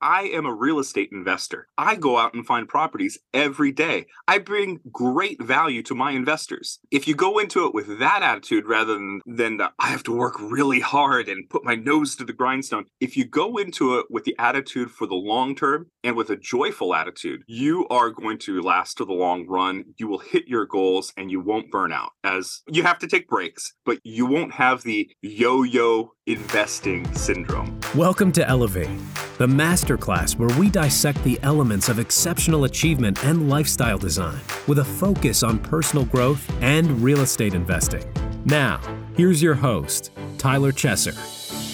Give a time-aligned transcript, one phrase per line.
[0.00, 1.68] I am a real estate investor.
[1.76, 4.06] I go out and find properties every day.
[4.28, 6.78] I bring great value to my investors.
[6.90, 10.16] If you go into it with that attitude rather than, than the, I have to
[10.16, 14.06] work really hard and put my nose to the grindstone, if you go into it
[14.08, 18.38] with the attitude for the long term and with a joyful attitude, you are going
[18.38, 19.84] to last to the long run.
[19.96, 22.10] You will hit your goals and you won't burn out.
[22.22, 27.80] As you have to take breaks, but you won't have the yo yo investing syndrome.
[27.94, 28.90] Welcome to Elevate,
[29.38, 34.84] the masterclass where we dissect the elements of exceptional achievement and lifestyle design with a
[34.84, 38.04] focus on personal growth and real estate investing.
[38.44, 38.80] Now,
[39.16, 41.16] here's your host, Tyler Chesser.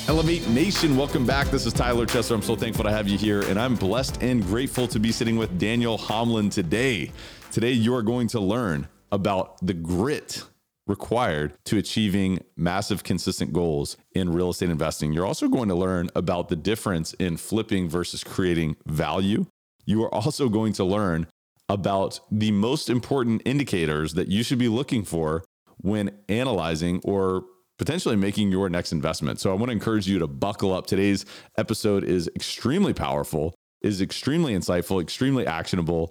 [0.06, 1.46] Elevate Nation, welcome back.
[1.46, 2.34] This is Tyler Chesser.
[2.34, 5.36] I'm so thankful to have you here, and I'm blessed and grateful to be sitting
[5.36, 7.10] with Daniel Holmlund today.
[7.50, 10.44] Today, you are going to learn about the grit
[10.86, 15.12] required to achieving massive consistent goals in real estate investing.
[15.12, 19.46] You're also going to learn about the difference in flipping versus creating value.
[19.86, 21.26] You are also going to learn
[21.68, 25.44] about the most important indicators that you should be looking for
[25.78, 27.44] when analyzing or
[27.78, 29.40] potentially making your next investment.
[29.40, 30.86] So I want to encourage you to buckle up.
[30.86, 31.24] Today's
[31.58, 36.10] episode is extremely powerful, is extremely insightful, extremely actionable.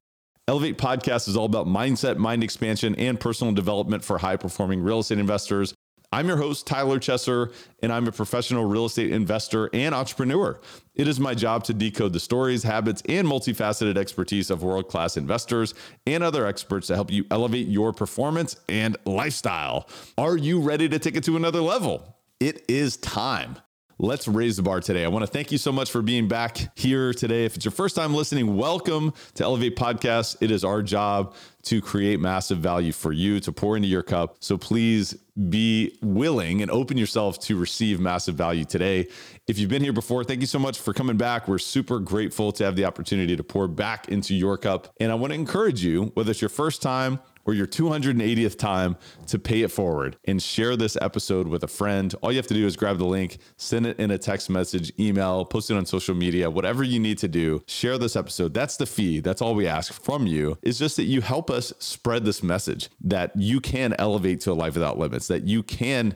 [0.50, 5.00] Elevate Podcast is all about mindset, mind expansion, and personal development for high performing real
[5.00, 5.74] estate investors.
[6.12, 10.60] I'm your host, Tyler Chesser, and I'm a professional real estate investor and entrepreneur.
[10.96, 15.16] It is my job to decode the stories, habits, and multifaceted expertise of world class
[15.16, 19.88] investors and other experts to help you elevate your performance and lifestyle.
[20.18, 22.18] Are you ready to take it to another level?
[22.42, 23.60] It is time.
[24.04, 25.06] Let's raise the bar today.
[25.06, 27.46] I want to thank you so much for being back here today.
[27.46, 30.36] If it's your first time listening, welcome to Elevate Podcast.
[30.42, 34.36] It is our job to create massive value for you to pour into your cup.
[34.42, 35.14] So please
[35.48, 39.08] be willing and open yourself to receive massive value today.
[39.48, 41.48] If you've been here before, thank you so much for coming back.
[41.48, 44.94] We're super grateful to have the opportunity to pour back into your cup.
[45.00, 48.96] And I want to encourage you, whether it's your first time or your 280th time
[49.28, 52.14] to pay it forward and share this episode with a friend.
[52.22, 54.92] All you have to do is grab the link, send it in a text message,
[55.00, 57.64] email, post it on social media, whatever you need to do.
[57.68, 58.54] Share this episode.
[58.54, 59.20] That's the fee.
[59.20, 62.90] That's all we ask from you is just that you help us spread this message
[63.02, 66.16] that you can elevate to a life without limits, that you can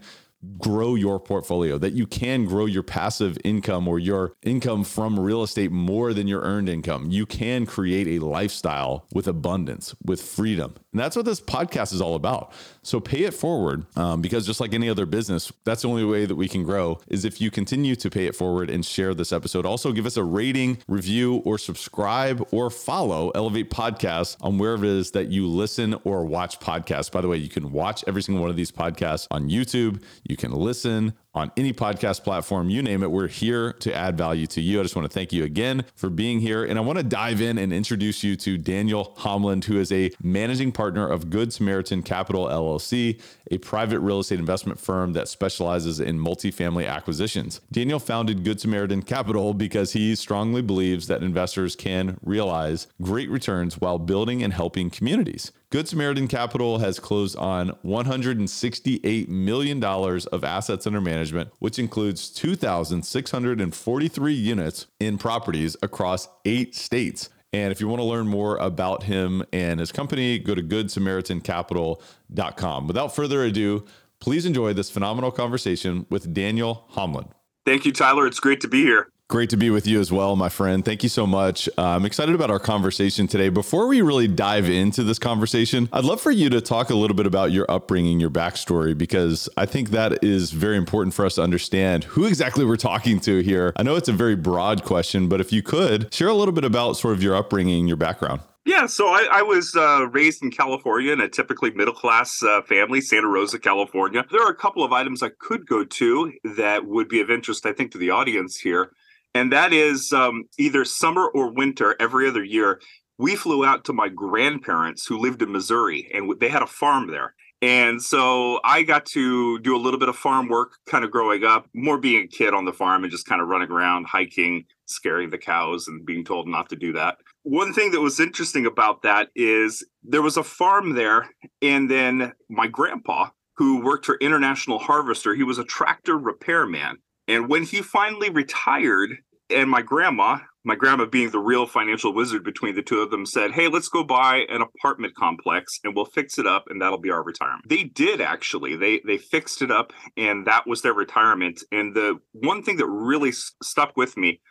[0.57, 5.43] grow your portfolio, that you can grow your passive income or your income from real
[5.43, 7.09] estate more than your earned income.
[7.09, 10.75] You can create a lifestyle with abundance, with freedom.
[10.91, 12.53] And that's what this podcast is all about.
[12.87, 16.25] So pay it forward um, because just like any other business, that's the only way
[16.25, 19.33] that we can grow is if you continue to pay it forward and share this
[19.33, 19.65] episode.
[19.65, 24.91] Also, give us a rating, review, or subscribe or follow Elevate Podcasts on wherever it
[24.91, 27.11] is that you listen or watch podcasts.
[27.11, 30.01] By the way, you can watch every single one of these podcasts on YouTube.
[30.23, 33.11] You can listen on any podcast platform, you name it.
[33.11, 34.79] We're here to add value to you.
[34.79, 36.63] I just want to thank you again for being here.
[36.63, 40.11] And I want to dive in and introduce you to Daniel Holmlund, who is a
[40.21, 43.21] managing partner of Good Samaritan Capital LLC,
[43.51, 47.61] a private real estate investment firm that specializes in multifamily acquisitions.
[47.71, 53.79] Daniel founded Good Samaritan Capital because he strongly believes that investors can realize great returns
[53.79, 55.51] while building and helping communities.
[55.69, 64.33] Good Samaritan Capital has closed on $168 million of assets under management, which includes 2,643
[64.33, 67.29] units in properties across eight states.
[67.51, 72.87] And if you want to learn more about him and his company, go to goodsamaritancapital.com.
[72.87, 73.83] Without further ado,
[74.21, 77.31] please enjoy this phenomenal conversation with Daniel Holmlund.
[77.65, 78.25] Thank you, Tyler.
[78.25, 79.09] It's great to be here.
[79.29, 80.85] Great to be with you as well, my friend.
[80.85, 81.67] Thank you so much.
[81.77, 83.49] Uh, I'm excited about our conversation today.
[83.49, 87.13] Before we really dive into this conversation, I'd love for you to talk a little
[87.13, 91.35] bit about your upbringing, your backstory, because I think that is very important for us
[91.35, 93.73] to understand who exactly we're talking to here.
[93.75, 96.63] I know it's a very broad question, but if you could share a little bit
[96.63, 98.39] about sort of your upbringing, your background.
[98.63, 102.61] Yeah, so I, I was uh, raised in California in a typically middle class uh,
[102.61, 104.23] family, Santa Rosa, California.
[104.31, 107.65] There are a couple of items I could go to that would be of interest,
[107.65, 108.93] I think, to the audience here
[109.37, 112.81] and that is um, either summer or winter every other year.
[113.19, 117.11] We flew out to my grandparents who lived in Missouri, and they had a farm
[117.11, 117.35] there.
[117.61, 121.43] And so I got to do a little bit of farm work kind of growing
[121.43, 124.65] up, more being a kid on the farm and just kind of running around, hiking,
[124.85, 127.17] scaring the cows, and being told not to do that.
[127.43, 131.29] One thing that was interesting about that is there was a farm there,
[131.61, 136.97] and then my grandpa, who worked for International Harvester, he was a tractor repairman.
[137.27, 139.17] And when he finally retired,
[139.49, 143.25] and my grandma, my grandma being the real financial wizard between the two of them,
[143.25, 146.99] said, Hey, let's go buy an apartment complex and we'll fix it up and that'll
[146.99, 147.67] be our retirement.
[147.67, 148.75] They did actually.
[148.75, 151.63] They they fixed it up and that was their retirement.
[151.71, 154.41] And the one thing that really stuck with me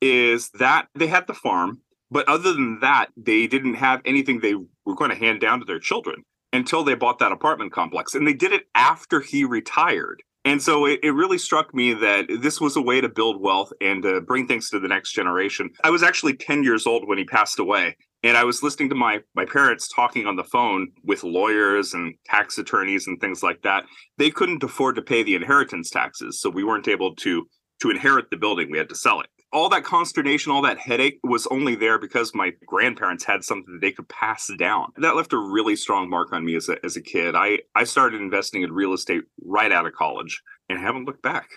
[0.00, 1.80] is that they had the farm,
[2.10, 5.64] but other than that, they didn't have anything they were going to hand down to
[5.64, 8.14] their children until they bought that apartment complex.
[8.14, 10.22] And they did it after he retired.
[10.44, 13.72] And so it, it really struck me that this was a way to build wealth
[13.80, 15.70] and to bring things to the next generation.
[15.82, 17.96] I was actually 10 years old when he passed away.
[18.22, 22.14] And I was listening to my my parents talking on the phone with lawyers and
[22.24, 23.84] tax attorneys and things like that.
[24.16, 27.46] They couldn't afford to pay the inheritance taxes, so we weren't able to
[27.82, 28.70] to inherit the building.
[28.70, 32.34] We had to sell it all that consternation, all that headache was only there because
[32.34, 34.92] my grandparents had something that they could pass down.
[34.96, 37.36] That left a really strong mark on me as a, as a kid.
[37.36, 41.48] I, I started investing in real estate right out of college and haven't looked back.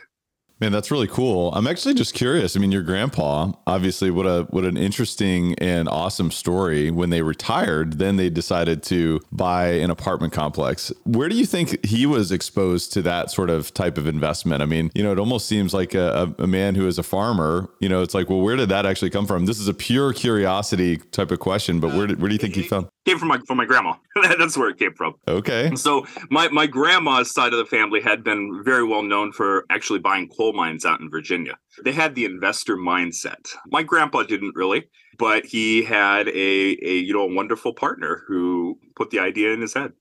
[0.59, 1.51] Man, that's really cool.
[1.53, 2.57] I'm actually just curious.
[2.57, 6.89] I mean, your grandpa, obviously, what a what an interesting and awesome story.
[6.89, 10.91] When they retired, then they decided to buy an apartment complex.
[11.03, 14.63] Where do you think he was exposed to that sort of type of investment?
[14.63, 17.69] I mean, you know, it almost seems like a, a man who is a farmer.
[17.79, 19.45] You know, it's like, well, where did that actually come from?
[19.45, 22.55] This is a pure curiosity type of question, but where did, where do you think
[22.55, 22.87] he found?
[23.07, 23.93] Came from my from my grandma.
[24.37, 25.15] That's where it came from.
[25.27, 25.71] Okay.
[25.75, 29.99] So my my grandma's side of the family had been very well known for actually
[29.99, 31.57] buying coal mines out in Virginia.
[31.83, 33.49] They had the investor mindset.
[33.67, 38.77] My grandpa didn't really, but he had a a you know a wonderful partner who
[38.95, 39.93] put the idea in his head.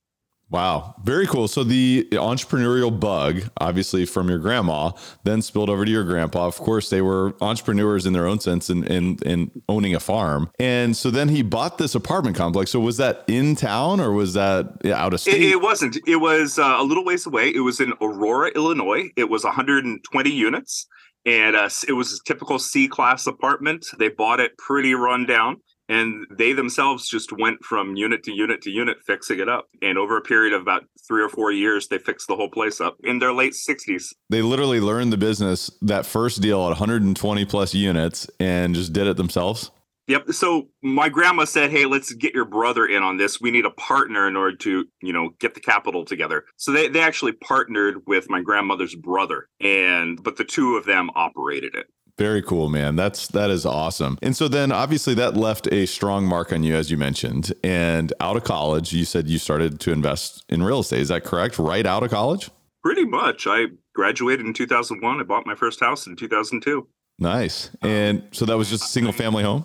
[0.48, 1.48] Wow, very cool.
[1.48, 4.92] So the entrepreneurial bug, obviously from your grandma,
[5.24, 6.46] then spilled over to your grandpa.
[6.46, 10.00] Of course, they were entrepreneurs in their own sense and in, in, in, owning a
[10.00, 10.50] farm.
[10.60, 12.70] And so then he bought this apartment complex.
[12.70, 15.42] So was that in town or was that out of state?
[15.42, 15.98] It, it wasn't.
[16.06, 17.48] It was uh, a little ways away.
[17.48, 19.10] It was in Aurora, Illinois.
[19.16, 20.86] It was 120 units.
[21.24, 23.84] And uh, it was a typical C class apartment.
[23.98, 25.56] They bought it pretty run down
[25.88, 29.98] and they themselves just went from unit to unit to unit fixing it up and
[29.98, 32.96] over a period of about three or four years they fixed the whole place up
[33.04, 37.74] in their late 60s they literally learned the business that first deal at 120 plus
[37.74, 39.70] units and just did it themselves
[40.08, 40.32] Yep.
[40.32, 43.40] So my grandma said, "Hey, let's get your brother in on this.
[43.40, 46.86] We need a partner in order to, you know, get the capital together." So they
[46.88, 51.86] they actually partnered with my grandmother's brother, and but the two of them operated it.
[52.18, 52.96] Very cool, man.
[52.96, 54.18] That's that is awesome.
[54.22, 57.52] And so then obviously that left a strong mark on you as you mentioned.
[57.62, 61.00] And out of college, you said you started to invest in real estate.
[61.00, 61.58] Is that correct?
[61.58, 62.50] Right out of college?
[62.82, 63.46] Pretty much.
[63.46, 65.20] I graduated in 2001.
[65.20, 66.86] I bought my first house in 2002.
[67.18, 67.70] Nice.
[67.82, 69.64] And so that was just a single family home?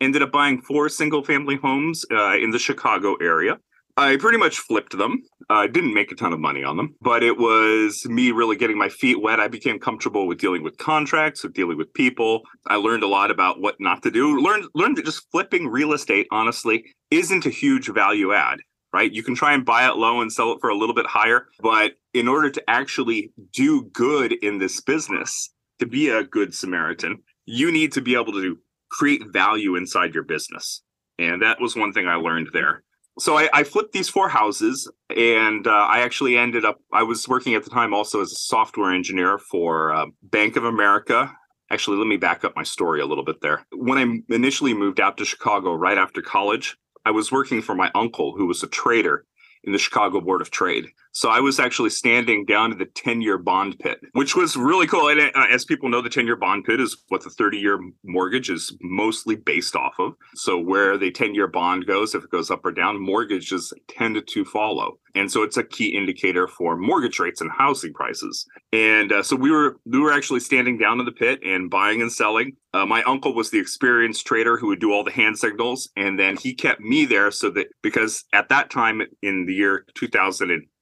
[0.00, 3.58] Ended up buying four single family homes uh, in the Chicago area.
[4.02, 5.22] I pretty much flipped them.
[5.48, 8.56] I uh, didn't make a ton of money on them, but it was me really
[8.56, 9.38] getting my feet wet.
[9.38, 12.42] I became comfortable with dealing with contracts, with dealing with people.
[12.66, 14.40] I learned a lot about what not to do.
[14.40, 18.58] Learned learned that just flipping real estate, honestly, isn't a huge value add.
[18.92, 19.12] Right?
[19.12, 21.46] You can try and buy it low and sell it for a little bit higher,
[21.60, 27.22] but in order to actually do good in this business, to be a good Samaritan,
[27.46, 28.58] you need to be able to
[28.90, 30.82] create value inside your business.
[31.18, 32.82] And that was one thing I learned there
[33.18, 37.28] so I, I, flipped these four houses and uh, i actually ended up i was
[37.28, 41.30] working at the time also as a software engineer for uh, bank of america
[41.70, 45.00] actually let me back up my story a little bit there when i initially moved
[45.00, 48.68] out to chicago right after college i was working for my uncle who was a
[48.68, 49.24] trader
[49.64, 50.88] in the Chicago Board of Trade.
[51.12, 54.86] So I was actually standing down to the 10 year bond pit, which was really
[54.86, 55.08] cool.
[55.08, 57.78] And uh, as people know, the 10 year bond pit is what the 30 year
[58.02, 60.14] mortgage is mostly based off of.
[60.34, 64.22] So where the 10 year bond goes, if it goes up or down, mortgages tend
[64.26, 64.98] to follow.
[65.14, 68.46] And so it's a key indicator for mortgage rates and housing prices.
[68.72, 72.00] And uh, so we were we were actually standing down in the pit and buying
[72.00, 72.56] and selling.
[72.72, 76.18] Uh, my uncle was the experienced trader who would do all the hand signals, and
[76.18, 79.84] then he kept me there so that because at that time in the year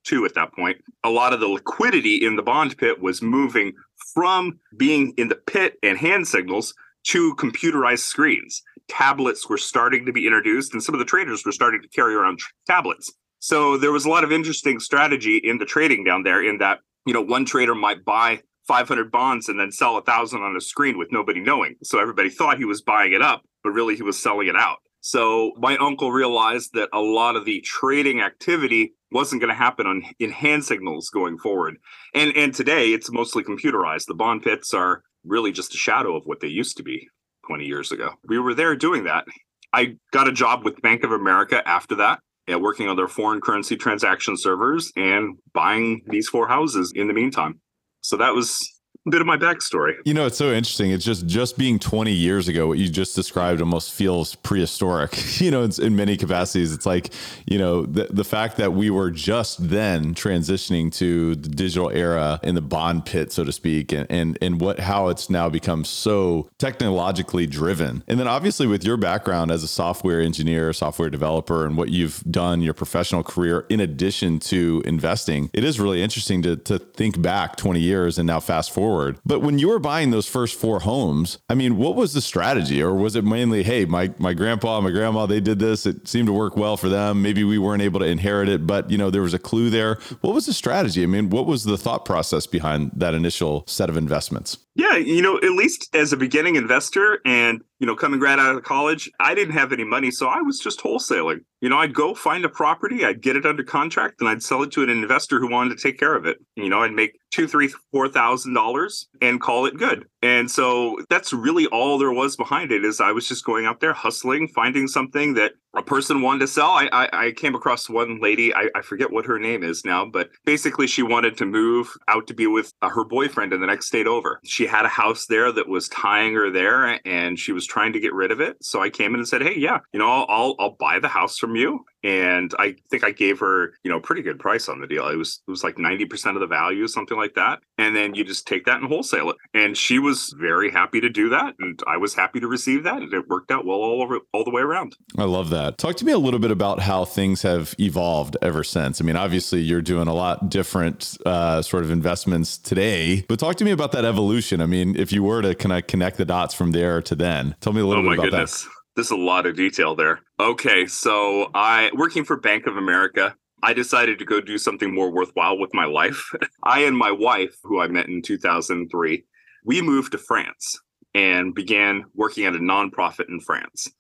[0.04, 3.72] 2002, at that point, a lot of the liquidity in the bond pit was moving
[4.14, 8.62] from being in the pit and hand signals to computerized screens.
[8.88, 12.14] Tablets were starting to be introduced, and some of the traders were starting to carry
[12.14, 13.12] around tablets.
[13.38, 16.42] So there was a lot of interesting strategy in the trading down there.
[16.42, 20.42] In that, you know, one trader might buy 500 bonds and then sell a thousand
[20.42, 21.76] on a screen with nobody knowing.
[21.82, 24.78] So everybody thought he was buying it up, but really he was selling it out.
[25.00, 29.86] So my uncle realized that a lot of the trading activity wasn't going to happen
[29.86, 31.76] on in hand signals going forward.
[32.14, 34.06] And and today it's mostly computerized.
[34.06, 37.08] The bond pits are really just a shadow of what they used to be
[37.46, 38.12] 20 years ago.
[38.26, 39.24] We were there doing that.
[39.72, 43.40] I got a job with Bank of America after that, yeah, working on their foreign
[43.40, 47.60] currency transaction servers and buying these four houses in the meantime
[48.02, 49.94] so that was bit of my backstory.
[50.04, 50.90] You know, it's so interesting.
[50.90, 55.18] It's just just being 20 years ago, what you just described almost feels prehistoric.
[55.40, 56.74] You know, it's in many capacities.
[56.74, 57.14] It's like,
[57.46, 62.40] you know, the, the fact that we were just then transitioning to the digital era
[62.42, 65.84] in the bond pit, so to speak, and and, and what how it's now become
[65.84, 68.02] so technologically driven.
[68.06, 72.22] And then obviously with your background as a software engineer, software developer, and what you've
[72.30, 77.22] done your professional career in addition to investing, it is really interesting to to think
[77.22, 78.89] back 20 years and now fast forward.
[79.24, 82.82] But when you were buying those first four homes, I mean, what was the strategy?
[82.82, 85.86] Or was it mainly, hey, my, my grandpa, my grandma, they did this.
[85.86, 87.22] It seemed to work well for them.
[87.22, 89.98] Maybe we weren't able to inherit it, but you know, there was a clue there.
[90.20, 91.02] What was the strategy?
[91.02, 94.58] I mean, what was the thought process behind that initial set of investments?
[94.74, 98.56] Yeah, you know, at least as a beginning investor and, you know, coming right out
[98.56, 100.10] of college, I didn't have any money.
[100.10, 101.40] So I was just wholesaling.
[101.60, 104.62] You know, I'd go find a property, I'd get it under contract, and I'd sell
[104.62, 106.38] it to an investor who wanted to take care of it.
[106.56, 110.06] You know, I'd make two, three, four thousand dollars and call it good.
[110.22, 113.80] And so that's really all there was behind it is I was just going out
[113.80, 116.70] there hustling, finding something that a person wanted to sell.
[116.70, 120.04] I I, I came across one lady, I, I, forget what her name is now,
[120.04, 123.68] but basically she wanted to move out to be with uh, her boyfriend in the
[123.68, 124.40] next state over.
[124.44, 128.00] She had a house there that was tying her there, and she was trying to
[128.00, 128.56] get rid of it.
[128.62, 131.08] So I came in and said, "Hey, yeah, you know, I'll I'll, I'll buy the
[131.08, 134.68] house from you." and I think I gave her, you know, a pretty good price
[134.68, 135.06] on the deal.
[135.08, 137.60] It was it was like 90% of the value, something like that.
[137.78, 139.36] And then you just take that and wholesale it.
[139.52, 143.02] And she was very happy to do that and I was happy to receive that
[143.02, 144.96] and it worked out well all over all the way around.
[145.18, 145.78] I love that.
[145.78, 149.00] Talk to me a little bit about how things have evolved ever since.
[149.00, 153.56] I mean, obviously you're doing a lot different uh, sort of investments today, but talk
[153.56, 154.60] to me about that evolution.
[154.60, 157.56] I mean, if you were to kind of connect the dots from there to then,
[157.60, 158.64] tell me a little oh bit about goodness.
[158.64, 158.70] that.
[158.96, 160.20] There's a lot of detail there.
[160.38, 163.36] Okay, so I working for Bank of America.
[163.62, 166.32] I decided to go do something more worthwhile with my life.
[166.62, 169.24] I and my wife, who I met in 2003,
[169.64, 170.78] we moved to France
[171.14, 173.90] and began working at a nonprofit in France.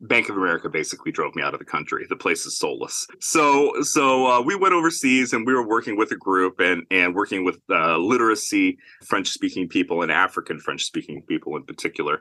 [0.00, 2.04] Bank of America basically drove me out of the country.
[2.08, 3.06] The place is soulless.
[3.20, 7.14] So, so uh, we went overseas and we were working with a group and and
[7.14, 12.20] working with uh, literacy French speaking people and African French speaking people in particular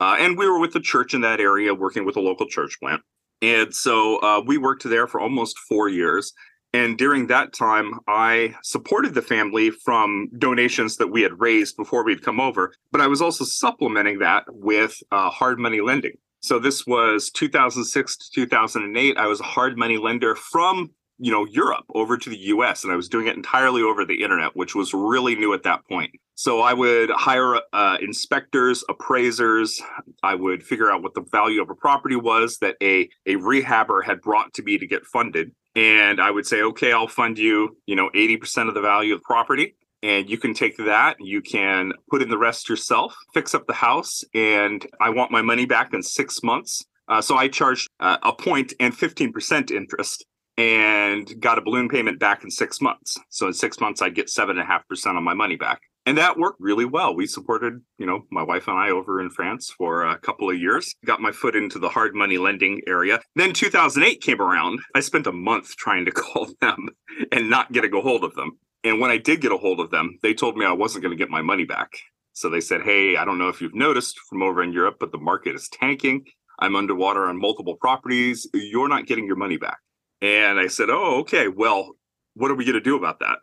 [0.00, 2.78] uh, and we were with the church in that area, working with a local church
[2.80, 3.02] plant.
[3.42, 6.32] And so uh, we worked there for almost four years.
[6.74, 12.04] And during that time, I supported the family from donations that we had raised before
[12.04, 12.74] we'd come over.
[12.90, 16.18] But I was also supplementing that with uh, hard money lending.
[16.40, 19.16] So this was 2006 to 2008.
[19.16, 22.92] I was a hard money lender from you know Europe over to the US and
[22.92, 26.10] I was doing it entirely over the internet which was really new at that point.
[26.34, 29.80] So I would hire uh, inspectors, appraisers,
[30.24, 34.04] I would figure out what the value of a property was that a a rehabber
[34.04, 37.76] had brought to me to get funded and I would say okay I'll fund you,
[37.86, 41.40] you know, 80% of the value of the property and you can take that you
[41.40, 45.64] can put in the rest yourself fix up the house and i want my money
[45.64, 50.26] back in six months uh, so i charged uh, a point and 15% interest
[50.56, 53.18] and got a balloon payment back in six months.
[53.28, 55.80] So in six months, I'd get seven and a half percent on my money back.
[56.06, 57.14] And that worked really well.
[57.14, 60.58] We supported, you know, my wife and I over in France for a couple of
[60.58, 63.20] years, got my foot into the hard money lending area.
[63.36, 64.80] Then 2008 came around.
[64.94, 66.88] I spent a month trying to call them
[67.32, 68.58] and not get a hold of them.
[68.82, 71.16] And when I did get a hold of them, they told me I wasn't going
[71.16, 71.88] to get my money back.
[72.34, 75.10] So they said, Hey, I don't know if you've noticed from over in Europe, but
[75.10, 76.24] the market is tanking.
[76.58, 78.46] I'm underwater on multiple properties.
[78.52, 79.78] You're not getting your money back.
[80.20, 81.48] And I said, Oh, okay.
[81.48, 81.92] Well,
[82.34, 83.38] what are we going to do about that?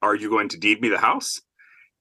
[0.00, 1.40] Are you going to deed me the house?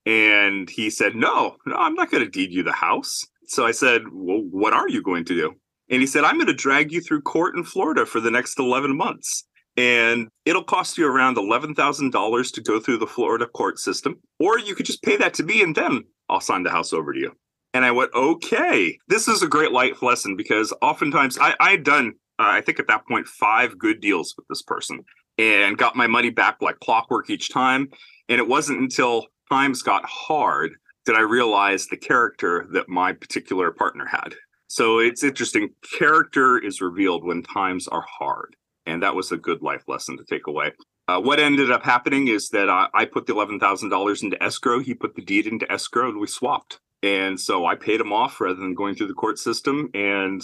[0.06, 3.22] And he said, No, no, I'm not going to deed you the house.
[3.48, 5.54] So I said, Well, what are you going to do?
[5.90, 8.58] And he said, I'm going to drag you through court in Florida for the next
[8.60, 9.46] 11 months.
[9.78, 14.20] And it'll cost you around $11,000 to go through the Florida court system.
[14.40, 17.14] Or you could just pay that to me and then I'll sign the house over
[17.14, 17.32] to you.
[17.74, 21.84] And I went, okay, this is a great life lesson because oftentimes I, I had
[21.84, 25.04] done uh, I think at that point, five good deals with this person
[25.38, 27.90] and got my money back like clockwork each time.
[28.30, 33.72] And it wasn't until times got hard did I realize the character that my particular
[33.72, 34.36] partner had.
[34.68, 35.70] So it's interesting.
[35.98, 38.56] Character is revealed when times are hard.
[38.86, 40.72] And that was a good life lesson to take away.
[41.08, 44.80] Uh, what ended up happening is that uh, I put the $11,000 into escrow.
[44.80, 46.80] He put the deed into escrow and we swapped.
[47.04, 49.90] And so I paid him off rather than going through the court system.
[49.94, 50.42] And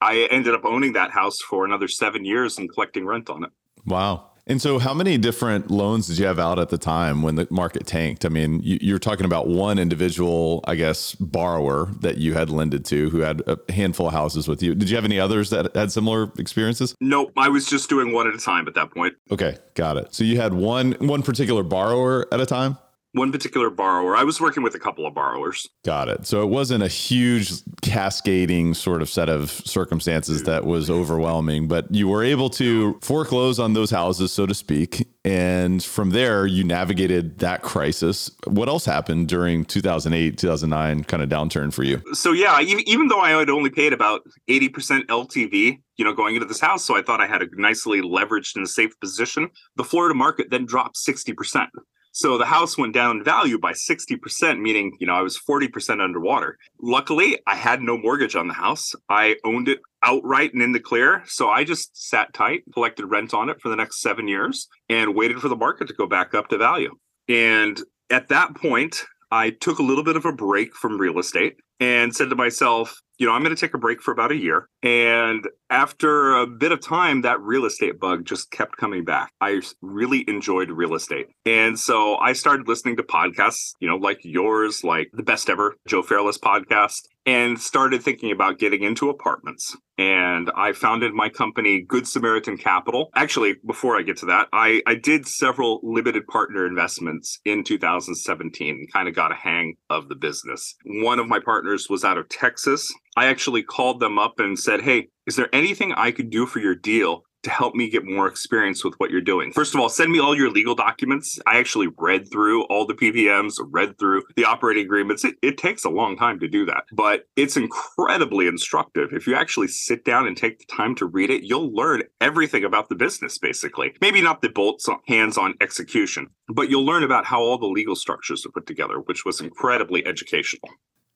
[0.00, 3.50] I ended up owning that house for another seven years and collecting rent on it.
[3.86, 4.31] Wow.
[4.46, 7.46] And so, how many different loans did you have out at the time when the
[7.50, 8.24] market tanked?
[8.24, 12.84] I mean, you, are talking about one individual, I guess, borrower that you had lended
[12.86, 14.74] to who had a handful of houses with you.
[14.74, 16.96] Did you have any others that had similar experiences?
[17.00, 19.14] Nope, I was just doing one at a time at that point.
[19.30, 20.12] Okay, got it.
[20.12, 22.78] So you had one one particular borrower at a time.
[23.12, 24.16] One particular borrower.
[24.16, 25.68] I was working with a couple of borrowers.
[25.84, 26.26] Got it.
[26.26, 27.52] So it wasn't a huge
[27.82, 33.58] cascading sort of set of circumstances that was overwhelming, but you were able to foreclose
[33.58, 35.06] on those houses, so to speak.
[35.24, 38.30] And from there, you navigated that crisis.
[38.46, 42.02] What else happened during 2008, 2009 kind of downturn for you?
[42.12, 46.34] So, yeah, even, even though I had only paid about 80% LTV, you know, going
[46.34, 49.84] into this house, so I thought I had a nicely leveraged and safe position, the
[49.84, 51.68] Florida market then dropped 60%.
[52.12, 56.02] So the house went down in value by 60%, meaning, you know, I was 40%
[56.02, 56.58] underwater.
[56.80, 58.92] Luckily, I had no mortgage on the house.
[59.08, 61.22] I owned it outright and in the clear.
[61.26, 65.14] So I just sat tight, collected rent on it for the next seven years, and
[65.14, 66.94] waited for the market to go back up to value.
[67.28, 71.56] And at that point, I took a little bit of a break from real estate
[71.80, 74.36] and said to myself, you know, I'm going to take a break for about a
[74.36, 74.68] year.
[74.82, 79.30] And after a bit of time, that real estate bug just kept coming back.
[79.40, 81.28] I really enjoyed real estate.
[81.46, 85.76] And so I started listening to podcasts, you know, like yours, like the best ever
[85.86, 89.76] Joe Fairless podcast and started thinking about getting into apartments.
[89.98, 93.10] And I founded my company, Good Samaritan Capital.
[93.14, 98.74] Actually, before I get to that, I, I did several limited partner investments in 2017
[98.74, 100.74] and kind of got a hang of the business.
[100.84, 102.92] One of my partners was out of Texas.
[103.16, 106.58] I actually called them up and said, Hey, is there anything I could do for
[106.58, 109.52] your deal to help me get more experience with what you're doing.
[109.52, 111.38] First of all, send me all your legal documents.
[111.46, 115.24] I actually read through all the PPMs, read through the operating agreements.
[115.24, 119.12] It, it, takes a long time to do that, but it's incredibly instructive.
[119.12, 122.64] If you actually sit down and take the time to read it, you'll learn everything
[122.64, 123.92] about the business, basically.
[124.00, 127.94] Maybe not the bolts hands on execution, but you'll learn about how all the legal
[127.94, 130.68] structures are put together, which was incredibly educational.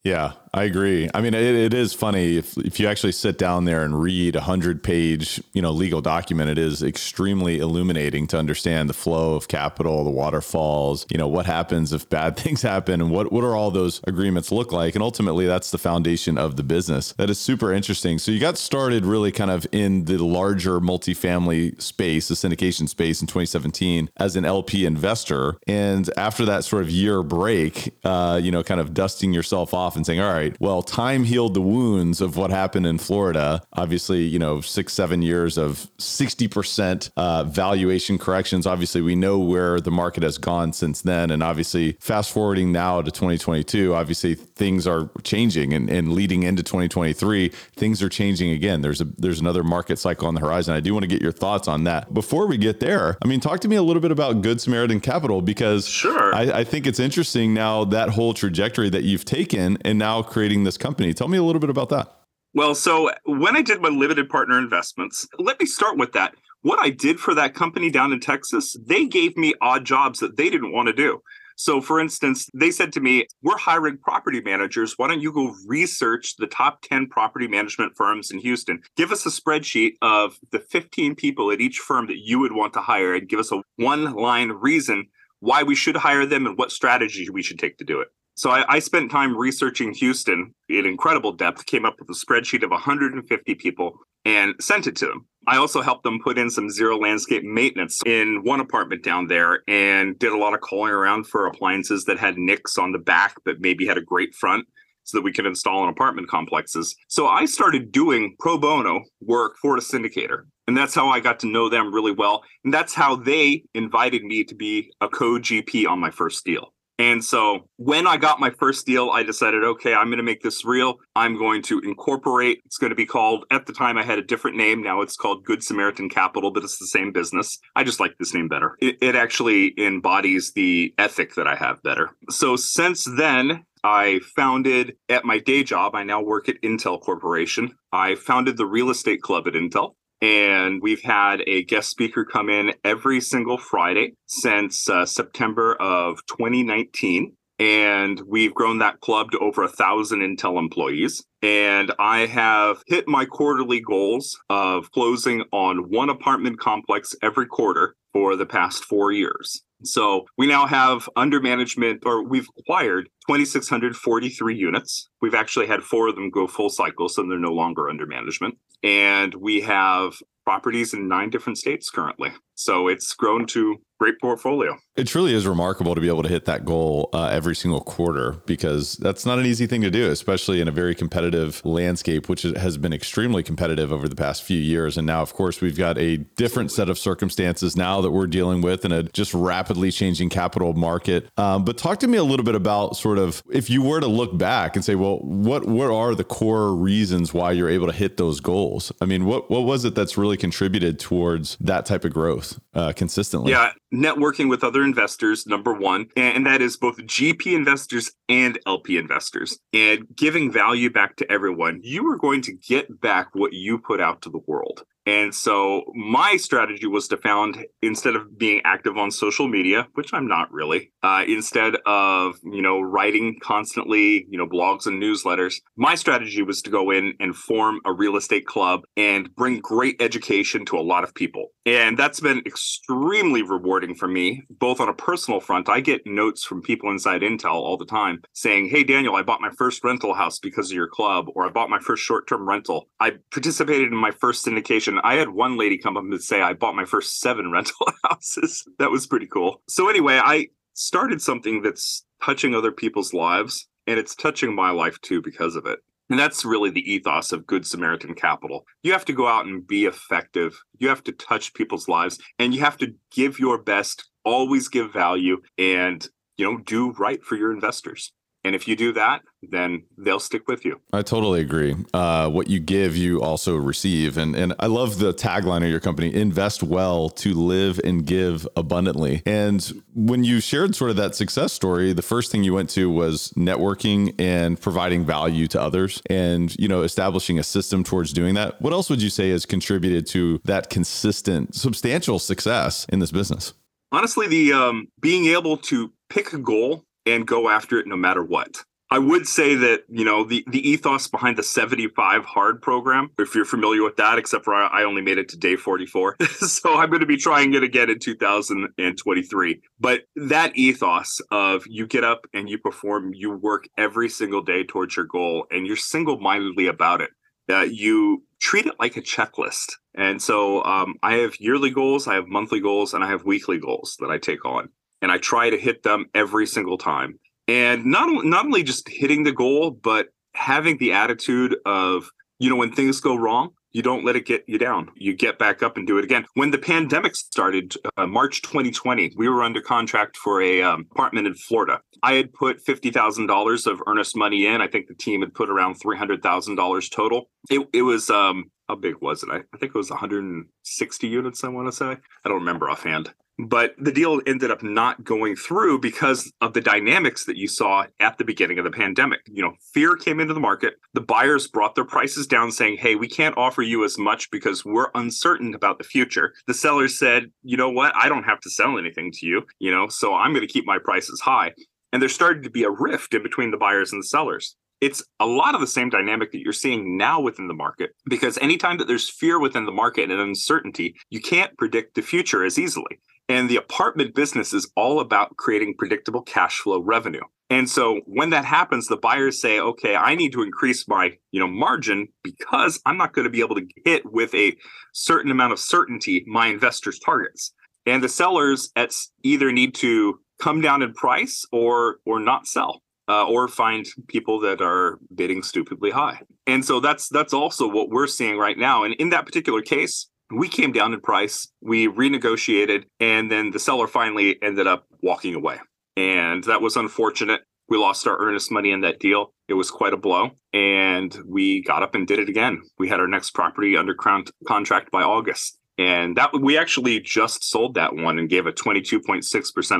[0.07, 1.11] Yeah, I agree.
[1.13, 4.37] I mean, it, it is funny if, if you actually sit down there and read
[4.37, 9.35] a hundred page, you know, legal document, it is extremely illuminating to understand the flow
[9.35, 13.43] of capital, the waterfalls, you know, what happens if bad things happen and what, what
[13.43, 14.95] are all those agreements look like?
[14.95, 17.13] And ultimately that's the foundation of the business.
[17.15, 18.19] That is super interesting.
[18.19, 23.21] So you got started really kind of in the larger multifamily space, the syndication space
[23.21, 25.57] in 2017 as an LP investor.
[25.67, 29.96] And after that sort of year break, uh, you know, kind of dusting yourself off
[29.97, 33.63] and saying, all right, well, time healed the wounds of what happened in Florida.
[33.73, 38.67] Obviously, you know, six, seven years of 60% uh, valuation corrections.
[38.67, 41.31] Obviously, we know where the market has gone since then.
[41.31, 46.63] And obviously, fast forwarding now to 2022, obviously things are changing and, and leading into
[46.63, 48.83] 2023, things are changing again.
[48.83, 50.75] There's a there's another market cycle on the horizon.
[50.75, 52.13] I do want to get your thoughts on that.
[52.13, 55.01] Before we get there, I mean, talk to me a little bit about Good Samaritan
[55.01, 56.35] Capital because sure.
[56.35, 60.65] I, I think it's interesting now that whole trajectory that you've taken and now creating
[60.65, 61.15] this company.
[61.15, 62.13] Tell me a little bit about that.
[62.53, 66.35] Well, so when I did my limited partner investments, let me start with that.
[66.63, 70.37] What I did for that company down in Texas, they gave me odd jobs that
[70.37, 71.21] they didn't want to do.
[71.59, 74.95] So, for instance, they said to me, We're hiring property managers.
[74.97, 78.83] Why don't you go research the top 10 property management firms in Houston?
[78.97, 82.73] Give us a spreadsheet of the 15 people at each firm that you would want
[82.75, 85.07] to hire and give us a one line reason
[85.41, 88.09] why we should hire them and what strategy we should take to do it.
[88.37, 92.63] So I, I, spent time researching Houston in incredible depth, came up with a spreadsheet
[92.63, 95.27] of 150 people and sent it to them.
[95.47, 99.63] I also helped them put in some zero landscape maintenance in one apartment down there
[99.67, 103.37] and did a lot of calling around for appliances that had nicks on the back
[103.47, 104.67] but maybe had a great front
[105.05, 106.95] so that we could install in apartment complexes.
[107.09, 110.43] So I started doing pro bono work for a syndicator.
[110.67, 112.43] And that's how I got to know them really well.
[112.65, 116.75] And that's how they invited me to be a co GP on my first deal.
[116.99, 120.43] And so when I got my first deal, I decided, okay, I'm going to make
[120.43, 120.97] this real.
[121.15, 122.61] I'm going to incorporate.
[122.65, 124.83] It's going to be called, at the time, I had a different name.
[124.83, 127.59] Now it's called Good Samaritan Capital, but it's the same business.
[127.75, 128.77] I just like this name better.
[128.81, 132.11] It, it actually embodies the ethic that I have better.
[132.31, 137.77] So since then, I founded at my day job, I now work at Intel Corporation.
[137.93, 139.93] I founded the real estate club at Intel.
[140.21, 146.19] And we've had a guest speaker come in every single Friday since uh, September of
[146.27, 147.37] 2019.
[147.59, 151.25] And we've grown that club to over a thousand Intel employees.
[151.43, 157.95] And I have hit my quarterly goals of closing on one apartment complex every quarter
[158.13, 159.63] for the past four years.
[159.83, 165.09] So we now have under management, or we've acquired 2,643 units.
[165.21, 168.57] We've actually had four of them go full cycle, so they're no longer under management.
[168.83, 172.31] And we have properties in nine different states currently.
[172.57, 174.77] So it's grown to great portfolio.
[174.97, 178.33] It truly is remarkable to be able to hit that goal uh, every single quarter
[178.45, 182.43] because that's not an easy thing to do, especially in a very competitive landscape, which
[182.43, 184.99] has been extremely competitive over the past few years.
[184.99, 188.61] And now, of course, we've got a different set of circumstances now that we're dealing
[188.61, 191.29] with in a just rapidly changing capital market.
[191.39, 194.09] Um, but talk to me a little bit about sort of if you were to
[194.09, 197.93] look back and say, well, what what are the core reasons why you're able to
[197.93, 198.93] hit those goals?
[199.01, 202.93] I mean, what what was it that's really contributed towards that type of growth uh,
[202.93, 203.53] consistently?
[203.53, 208.99] Yeah, networking with other investors, number one, and that is both GP investors and LP
[208.99, 211.81] investors, and giving value back to everyone.
[211.83, 214.85] You are going to get back what you put out to the world.
[215.07, 220.13] And so my strategy was to found instead of being active on social media, which
[220.13, 225.61] I'm not really, uh, instead of you know writing constantly, you know blogs and newsletters,
[225.77, 230.03] my strategy was to go in and form a real estate club and bring great
[230.03, 231.53] education to a lot of people.
[231.67, 235.69] And that's been extremely rewarding for me, both on a personal front.
[235.69, 239.41] I get notes from people inside Intel all the time saying, "Hey Daniel, I bought
[239.41, 242.89] my first rental house because of your club," or "I bought my first short-term rental."
[243.01, 246.53] I participated in my first syndication I had one lady come up and say I
[246.53, 248.65] bought my first seven rental houses.
[248.79, 249.61] That was pretty cool.
[249.69, 255.01] So anyway, I started something that's touching other people's lives and it's touching my life
[255.01, 255.81] too because of it.
[256.09, 258.65] And that's really the ethos of Good Samaritan Capital.
[258.83, 260.57] You have to go out and be effective.
[260.79, 264.93] You have to touch people's lives and you have to give your best, always give
[264.93, 268.13] value and, you know, do right for your investors.
[268.47, 270.81] And if you do that, then they'll stick with you.
[270.93, 271.75] I totally agree.
[271.93, 274.17] Uh, what you give, you also receive.
[274.17, 278.47] And and I love the tagline of your company: invest well to live and give
[278.57, 279.23] abundantly.
[279.27, 282.89] And when you shared sort of that success story, the first thing you went to
[282.89, 288.35] was networking and providing value to others, and you know establishing a system towards doing
[288.35, 288.63] that.
[288.63, 293.55] What else would you say has contributed to that consistent, substantial success in this business?
[293.91, 298.23] Honestly, the um, being able to pick a goal and go after it no matter
[298.23, 298.65] what.
[298.89, 303.35] I would say that, you know, the, the ethos behind the 75 hard program, if
[303.35, 306.17] you're familiar with that, except for I only made it to day 44.
[306.37, 309.61] so I'm going to be trying it again in 2023.
[309.81, 314.63] But that ethos of you get up and you perform, you work every single day
[314.63, 317.11] towards your goal and you're single mindedly about it.
[317.49, 319.73] You treat it like a checklist.
[319.97, 323.59] And so um, I have yearly goals, I have monthly goals, and I have weekly
[323.59, 324.69] goals that I take on
[325.03, 327.19] and I try to hit them every single time.
[327.49, 332.57] And not not only just hitting the goal, but having the attitude of you know
[332.57, 334.89] when things go wrong, you don't let it get you down.
[334.97, 336.25] You get back up and do it again.
[336.33, 341.27] When the pandemic started, uh, March 2020, we were under contract for a um, apartment
[341.27, 341.81] in Florida.
[342.03, 344.61] I had put fifty thousand dollars of earnest money in.
[344.61, 347.29] I think the team had put around three hundred thousand dollars total.
[347.51, 349.31] It, it was um, how big was it?
[349.31, 351.45] I, I think it was 160 units.
[351.45, 351.97] I want to say.
[352.25, 353.13] I don't remember offhand.
[353.39, 357.85] But the deal ended up not going through because of the dynamics that you saw
[358.01, 359.21] at the beginning of the pandemic.
[359.27, 360.77] You know, fear came into the market.
[360.95, 364.65] The buyers brought their prices down, saying, Hey, we can't offer you as much because
[364.65, 366.33] we're uncertain about the future.
[366.47, 367.95] The sellers said, You know what?
[367.95, 370.65] I don't have to sell anything to you, you know, so I'm going to keep
[370.65, 371.53] my prices high.
[371.93, 375.03] And there started to be a rift in between the buyers and the sellers it's
[375.21, 378.79] a lot of the same dynamic that you're seeing now within the market because anytime
[378.79, 382.99] that there's fear within the market and uncertainty, you can't predict the future as easily.
[383.29, 387.23] And the apartment business is all about creating predictable cash flow revenue.
[387.49, 391.41] And so when that happens, the buyers say, okay, I need to increase my, you
[391.41, 394.57] know, margin because I'm not going to be able to hit with a
[394.93, 397.53] certain amount of certainty my investors' targets.
[397.85, 402.83] And the sellers at either need to come down in price or or not sell.
[403.09, 406.21] Uh, or find people that are bidding stupidly high.
[406.47, 408.83] And so that's that's also what we're seeing right now.
[408.83, 413.59] And in that particular case, we came down in price, we renegotiated, and then the
[413.59, 415.59] seller finally ended up walking away.
[415.97, 417.43] And that was unfortunate.
[417.69, 419.33] We lost our earnest money in that deal.
[419.49, 420.31] It was quite a blow.
[420.53, 422.63] And we got up and did it again.
[422.79, 425.59] We had our next property under contract by August.
[425.79, 429.23] And that we actually just sold that one and gave a 22.6%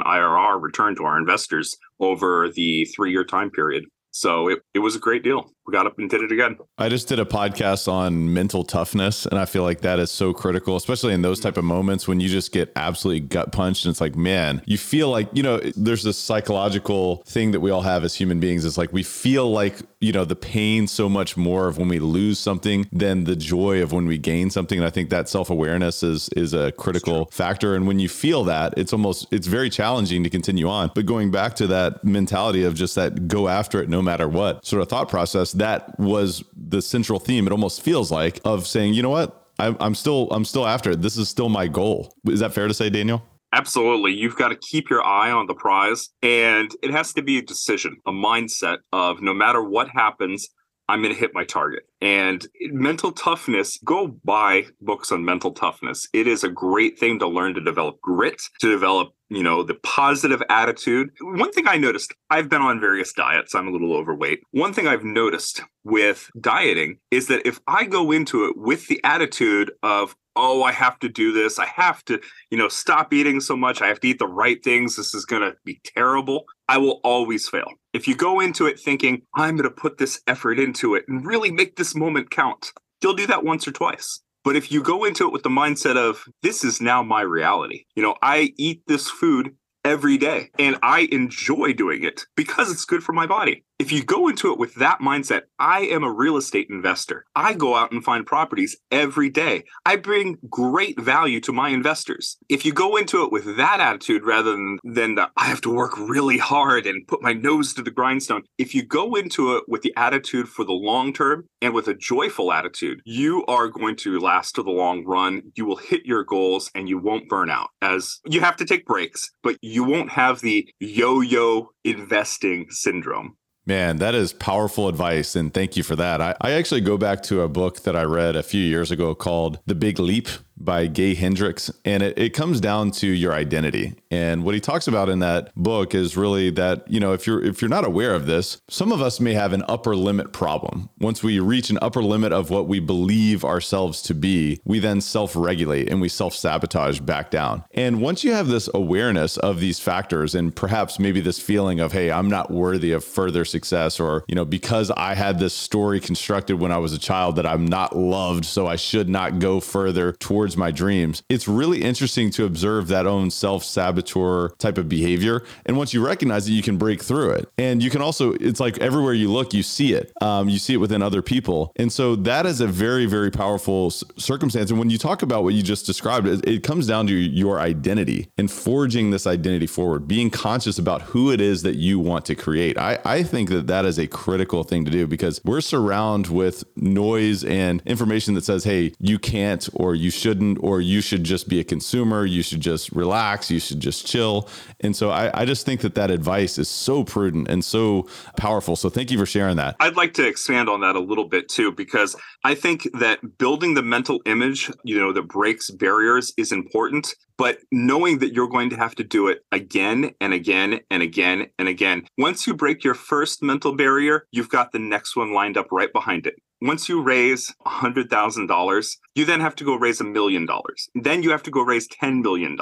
[0.03, 3.85] IRR return to our investors over the three year time period.
[4.11, 5.53] So it, it was a great deal.
[5.67, 6.59] We got up and did it again.
[6.79, 10.33] I just did a podcast on mental toughness, and I feel like that is so
[10.33, 13.85] critical, especially in those type of moments when you just get absolutely gut punched.
[13.85, 17.73] And it's like, man, you feel like, you know, there's this psychological thing that we
[17.73, 18.65] all have as human beings.
[18.65, 21.99] It's like we feel like, you know, the pain so much more of when we
[21.99, 24.79] lose something than the joy of when we gain something.
[24.79, 27.75] And I think that self awareness is is a critical factor.
[27.75, 30.93] And when you feel that, it's almost it's very challenging to continue on.
[30.95, 34.65] But going back to that mentality of just that go after it no matter what
[34.65, 37.47] sort of thought process, that was the central theme.
[37.47, 39.43] It almost feels like of saying, you know what?
[39.59, 41.03] I'm, I'm still I'm still after it.
[41.03, 42.15] This is still my goal.
[42.27, 43.23] Is that fair to say, Daniel?
[43.53, 44.13] Absolutely.
[44.13, 46.11] You've got to keep your eye on the prize.
[46.23, 50.49] And it has to be a decision, a mindset of no matter what happens,
[50.89, 51.85] I'm going to hit my target.
[52.01, 56.07] And mental toughness, go buy books on mental toughness.
[56.13, 59.75] It is a great thing to learn to develop grit, to develop, you know, the
[59.75, 61.11] positive attitude.
[61.21, 64.41] One thing I noticed, I've been on various diets, I'm a little overweight.
[64.53, 69.01] One thing I've noticed with dieting is that if I go into it with the
[69.05, 71.59] attitude of, oh, I have to do this.
[71.59, 73.81] I have to, you know, stop eating so much.
[73.81, 74.97] I have to eat the right things.
[74.97, 76.45] This is going to be terrible.
[76.69, 77.71] I will always fail.
[77.95, 81.25] If you go into it thinking, I'm going to put this effort into it and
[81.25, 84.21] really make this moment count, you'll do that once or twice.
[84.47, 87.85] But if you go into it with the mindset of, this is now my reality,
[87.97, 92.85] you know, I eat this food every day and I enjoy doing it because it's
[92.85, 96.13] good for my body if you go into it with that mindset, I am a
[96.13, 97.27] real estate investor.
[97.37, 99.65] I go out and find properties every day.
[99.85, 102.39] I bring great value to my investors.
[102.49, 105.75] If you go into it with that attitude rather than, than the, I have to
[105.75, 109.65] work really hard and put my nose to the grindstone, if you go into it
[109.69, 113.97] with the attitude for the long term and with a joyful attitude, you are going
[113.97, 115.43] to last to the long run.
[115.55, 118.87] You will hit your goals and you won't burn out as you have to take
[118.87, 123.37] breaks, but you won't have the yo yo investing syndrome.
[123.67, 125.35] Man, that is powerful advice.
[125.35, 126.21] And thank you for that.
[126.21, 129.13] I, I, actually go back to a book that I read a few years ago
[129.17, 131.71] called The Big Leap by Gay Hendricks.
[131.85, 133.95] And it, it comes down to your identity.
[134.11, 137.43] And what he talks about in that book is really that, you know, if you're
[137.45, 140.89] if you're not aware of this, some of us may have an upper limit problem.
[140.99, 145.01] Once we reach an upper limit of what we believe ourselves to be, we then
[145.01, 147.65] self-regulate and we self-sabotage back down.
[147.73, 151.93] And once you have this awareness of these factors and perhaps maybe this feeling of,
[151.93, 156.01] hey, I'm not worthy of further success, or, you know, because I had this story
[156.01, 159.61] constructed when I was a child that I'm not loved, so I should not go
[159.61, 161.25] further towards towards my dreams.
[161.29, 165.43] It's really interesting to observe that own self saboteur type of behavior.
[165.65, 167.49] And once you recognize it, you can break through it.
[167.59, 170.13] And you can also, it's like everywhere you look, you see it.
[170.23, 171.73] Um, you see it within other people.
[171.75, 174.71] And so that is a very, very powerful circumstance.
[174.71, 177.59] And when you talk about what you just described, it, it comes down to your
[177.59, 182.25] identity and forging this identity forward, being conscious about who it is that you want
[182.27, 182.79] to create.
[182.79, 186.63] I, I think that that is a critical thing to do because we're surrounded with
[186.77, 191.25] noise and information that says, hey, you can't or you should shouldn't, or you should
[191.25, 192.27] just be a consumer.
[192.27, 193.51] You should just relax.
[193.51, 194.49] You should just chill.
[194.81, 198.77] And so I, I just think that that advice is so prudent and so powerful.
[198.77, 199.77] So thank you for sharing that.
[199.81, 203.75] I'd like to expand on that a little bit too, because I think that building
[203.75, 208.71] the mental image, you know, that breaks barriers is important but knowing that you're going
[208.71, 212.07] to have to do it again and again and again and again.
[212.17, 215.93] Once you break your first mental barrier, you've got the next one lined up right
[215.93, 216.37] behind it.
[216.63, 220.89] Once you raise $100,000, you then have to go raise a million dollars.
[220.95, 222.57] Then you have to go raise $10 million.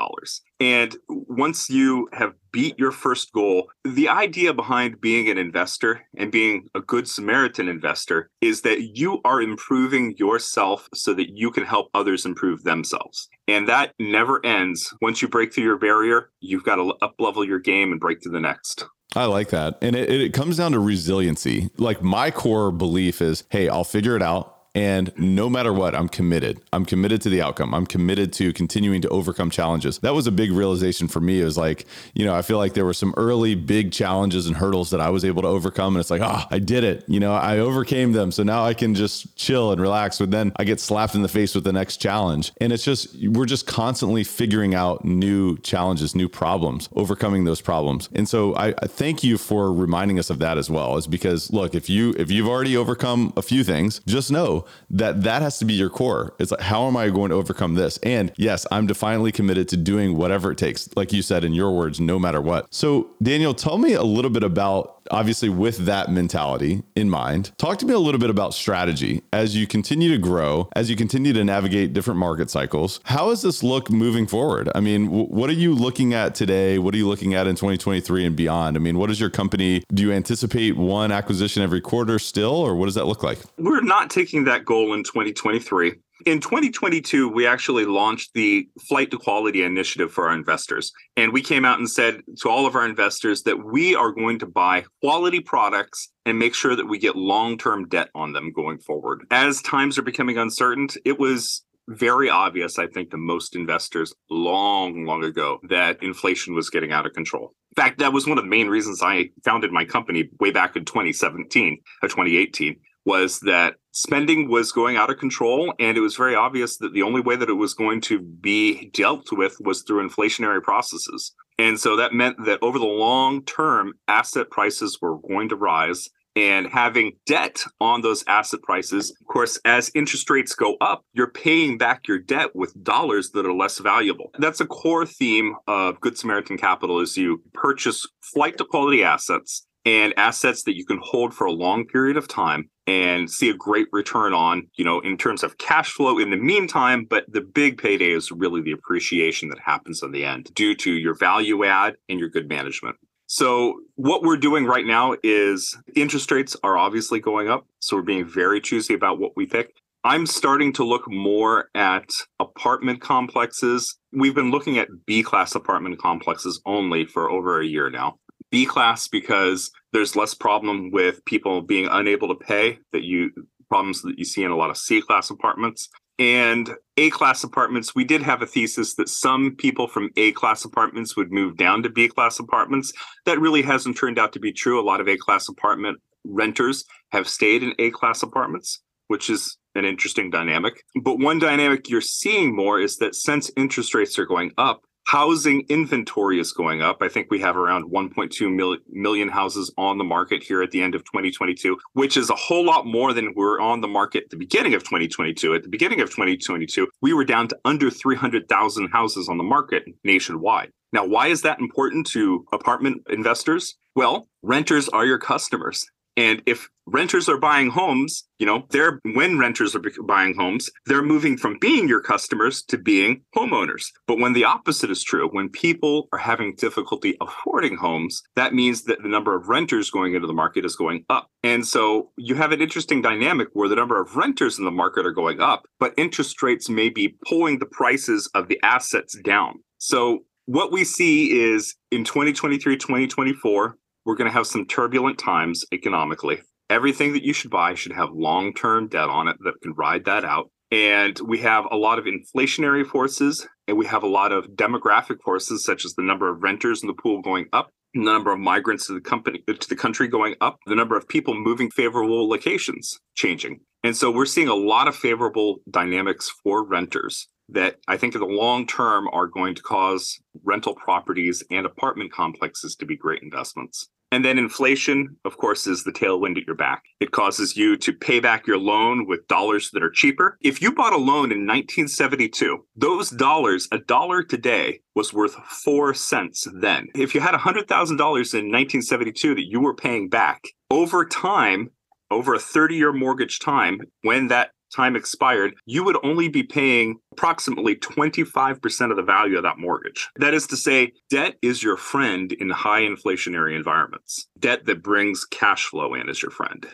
[0.59, 6.33] And once you have beat your first goal, the idea behind being an investor and
[6.33, 11.65] being a good Samaritan investor is that you are improving yourself so that you can
[11.65, 13.29] help others improve themselves.
[13.47, 14.93] And that never ends.
[15.03, 18.21] Once you break through your barrier, you've got to up level your game and break
[18.23, 18.87] to the next.
[19.17, 19.79] I like that.
[19.81, 21.71] And it, it comes down to resiliency.
[21.77, 24.54] Like my core belief is, hey, I'll figure it out.
[24.75, 26.61] And no matter what, I'm committed.
[26.73, 27.73] I'm committed to the outcome.
[27.73, 29.99] I'm committed to continuing to overcome challenges.
[29.99, 31.41] That was a big realization for me.
[31.41, 34.57] It was like, you know, I feel like there were some early big challenges and
[34.57, 35.95] hurdles that I was able to overcome.
[35.95, 37.05] And it's like, oh, I did it.
[37.07, 38.33] You know, I overcame them.
[38.33, 40.19] So now I can just chill and relax.
[40.19, 42.51] But then I get slapped in the face with the next challenge.
[42.61, 48.09] And it's just, we're just constantly figuring out new challenges, new problems, overcoming those problems.
[48.13, 51.53] And so I, I thank you for reminding us of that as well, is because
[51.53, 55.59] look, if you, if you've already overcome a few things, just know that that has
[55.59, 56.35] to be your core.
[56.39, 57.99] It's like, how am I going to overcome this?
[57.99, 61.73] And yes, I'm defiantly committed to doing whatever it takes, like you said in your
[61.73, 62.73] words, no matter what.
[62.73, 67.79] So, Daniel, tell me a little bit about obviously with that mentality in mind talk
[67.79, 69.23] to me a little bit about strategy.
[69.33, 73.43] As you continue to grow as you continue to navigate different market cycles how does
[73.43, 74.69] this look moving forward?
[74.75, 76.79] I mean w- what are you looking at today?
[76.79, 78.77] What are you looking at in 2023 and beyond?
[78.77, 82.75] I mean what is your company do you anticipate one acquisition every quarter still or
[82.75, 83.39] what does that look like?
[83.59, 85.95] We're not taking that goal in 2023
[86.27, 90.93] in 2022, we actually launched the Flight to Quality initiative for our investors.
[91.17, 94.39] And we came out and said to all of our investors that we are going
[94.41, 98.53] to buy quality products and make sure that we get long term debt on them
[98.53, 99.25] going forward.
[99.31, 105.05] As times are becoming uncertain, it was very obvious, I think, to most investors long,
[105.05, 107.55] long ago that inflation was getting out of control.
[107.77, 110.77] In fact, that was one of the main reasons I founded my company way back
[110.77, 115.73] in 2017 or 2018 was that spending was going out of control.
[115.79, 118.91] And it was very obvious that the only way that it was going to be
[118.91, 121.33] dealt with was through inflationary processes.
[121.59, 126.09] And so that meant that over the long term, asset prices were going to rise
[126.37, 129.11] and having debt on those asset prices.
[129.21, 133.47] Of course, as interest rates go up, you're paying back your debt with dollars that
[133.47, 134.31] are less valuable.
[134.39, 139.65] That's a core theme of Good Samaritan Capital is you purchase flight to quality assets
[139.85, 143.55] and assets that you can hold for a long period of time and see a
[143.55, 147.07] great return on, you know, in terms of cash flow in the meantime.
[147.09, 150.93] But the big payday is really the appreciation that happens in the end due to
[150.93, 152.97] your value add and your good management.
[153.27, 157.67] So, what we're doing right now is interest rates are obviously going up.
[157.81, 159.73] So, we're being very choosy about what we pick.
[160.07, 163.97] I'm starting to look more at apartment complexes.
[164.13, 168.19] We've been looking at B class apartment complexes only for over a year now.
[168.55, 173.33] B class because there's less problem with people being unable to pay that you
[173.69, 175.89] problems that you see in a lot of C class apartments.
[176.21, 180.65] And A class apartments, we did have a thesis that some people from A class
[180.65, 182.93] apartments would move down to B class apartments.
[183.27, 184.81] That really hasn't turned out to be true.
[184.81, 189.59] A lot of A class apartment renters have stayed in A class apartments, which is
[189.75, 190.85] an interesting dynamic.
[191.03, 195.67] But one dynamic you're seeing more is that since interest rates are going up, Housing
[195.69, 197.03] inventory is going up.
[197.03, 200.95] I think we have around 1.2 million houses on the market here at the end
[200.95, 204.31] of 2022, which is a whole lot more than we were on the market at
[204.31, 205.55] the beginning of 2022.
[205.55, 209.85] At the beginning of 2022, we were down to under 300,000 houses on the market
[210.05, 210.71] nationwide.
[210.93, 213.77] Now, why is that important to apartment investors?
[213.95, 215.87] Well, renters are your customers.
[216.17, 221.03] And if renters are buying homes, you know, they're when renters are buying homes, they're
[221.03, 223.87] moving from being your customers to being homeowners.
[224.07, 228.85] But when the opposite is true, when people are having difficulty affording homes, that means
[228.85, 231.29] that the number of renters going into the market is going up.
[231.43, 235.07] And so you have an interesting dynamic where the number of renters in the market
[235.07, 239.61] are going up, but interest rates may be pulling the prices of the assets down.
[239.79, 245.65] So what we see is in 2023, 2024, we're going to have some turbulent times
[245.73, 246.41] economically.
[246.71, 250.05] Everything that you should buy should have long term debt on it that can ride
[250.07, 250.51] that out.
[250.71, 255.21] And we have a lot of inflationary forces and we have a lot of demographic
[255.23, 258.41] forces, such as the number of renters in the pool going up, the number of
[258.41, 262.29] migrants to the company to the country going up, the number of people moving favorable
[262.29, 263.61] locations changing.
[263.85, 268.21] And so we're seeing a lot of favorable dynamics for renters that I think in
[268.21, 273.23] the long term are going to cause rental properties and apartment complexes to be great
[273.23, 273.89] investments.
[274.15, 276.85] And then inflation, of course, is the tailwind at your back.
[277.01, 280.39] It causes you to pay back your loan with dollars that are cheaper.
[280.41, 285.95] If you bought a loan in 1972, those dollars, a dollar today, was worth four
[285.95, 286.87] cents then.
[286.95, 291.71] If you had $100,000 in 1972 that you were paying back over time,
[292.09, 296.99] over a 30 year mortgage time, when that time expired, you would only be paying
[297.13, 300.09] approximately 25% of the value of that mortgage.
[300.17, 304.27] That is to say, debt is your friend in high inflationary environments.
[304.39, 306.67] Debt that brings cash flow in is your friend.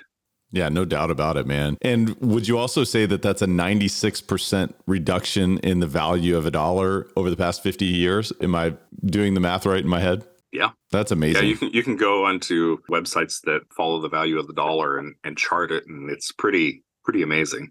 [0.52, 1.78] Yeah, no doubt about it, man.
[1.80, 6.50] And would you also say that that's a 96% reduction in the value of a
[6.50, 8.32] dollar over the past 50 years?
[8.40, 10.26] Am I doing the math right in my head?
[10.52, 10.70] Yeah.
[10.90, 11.44] That's amazing.
[11.44, 14.98] Yeah, you can you can go onto websites that follow the value of the dollar
[14.98, 17.70] and, and chart it and it's pretty pretty amazing.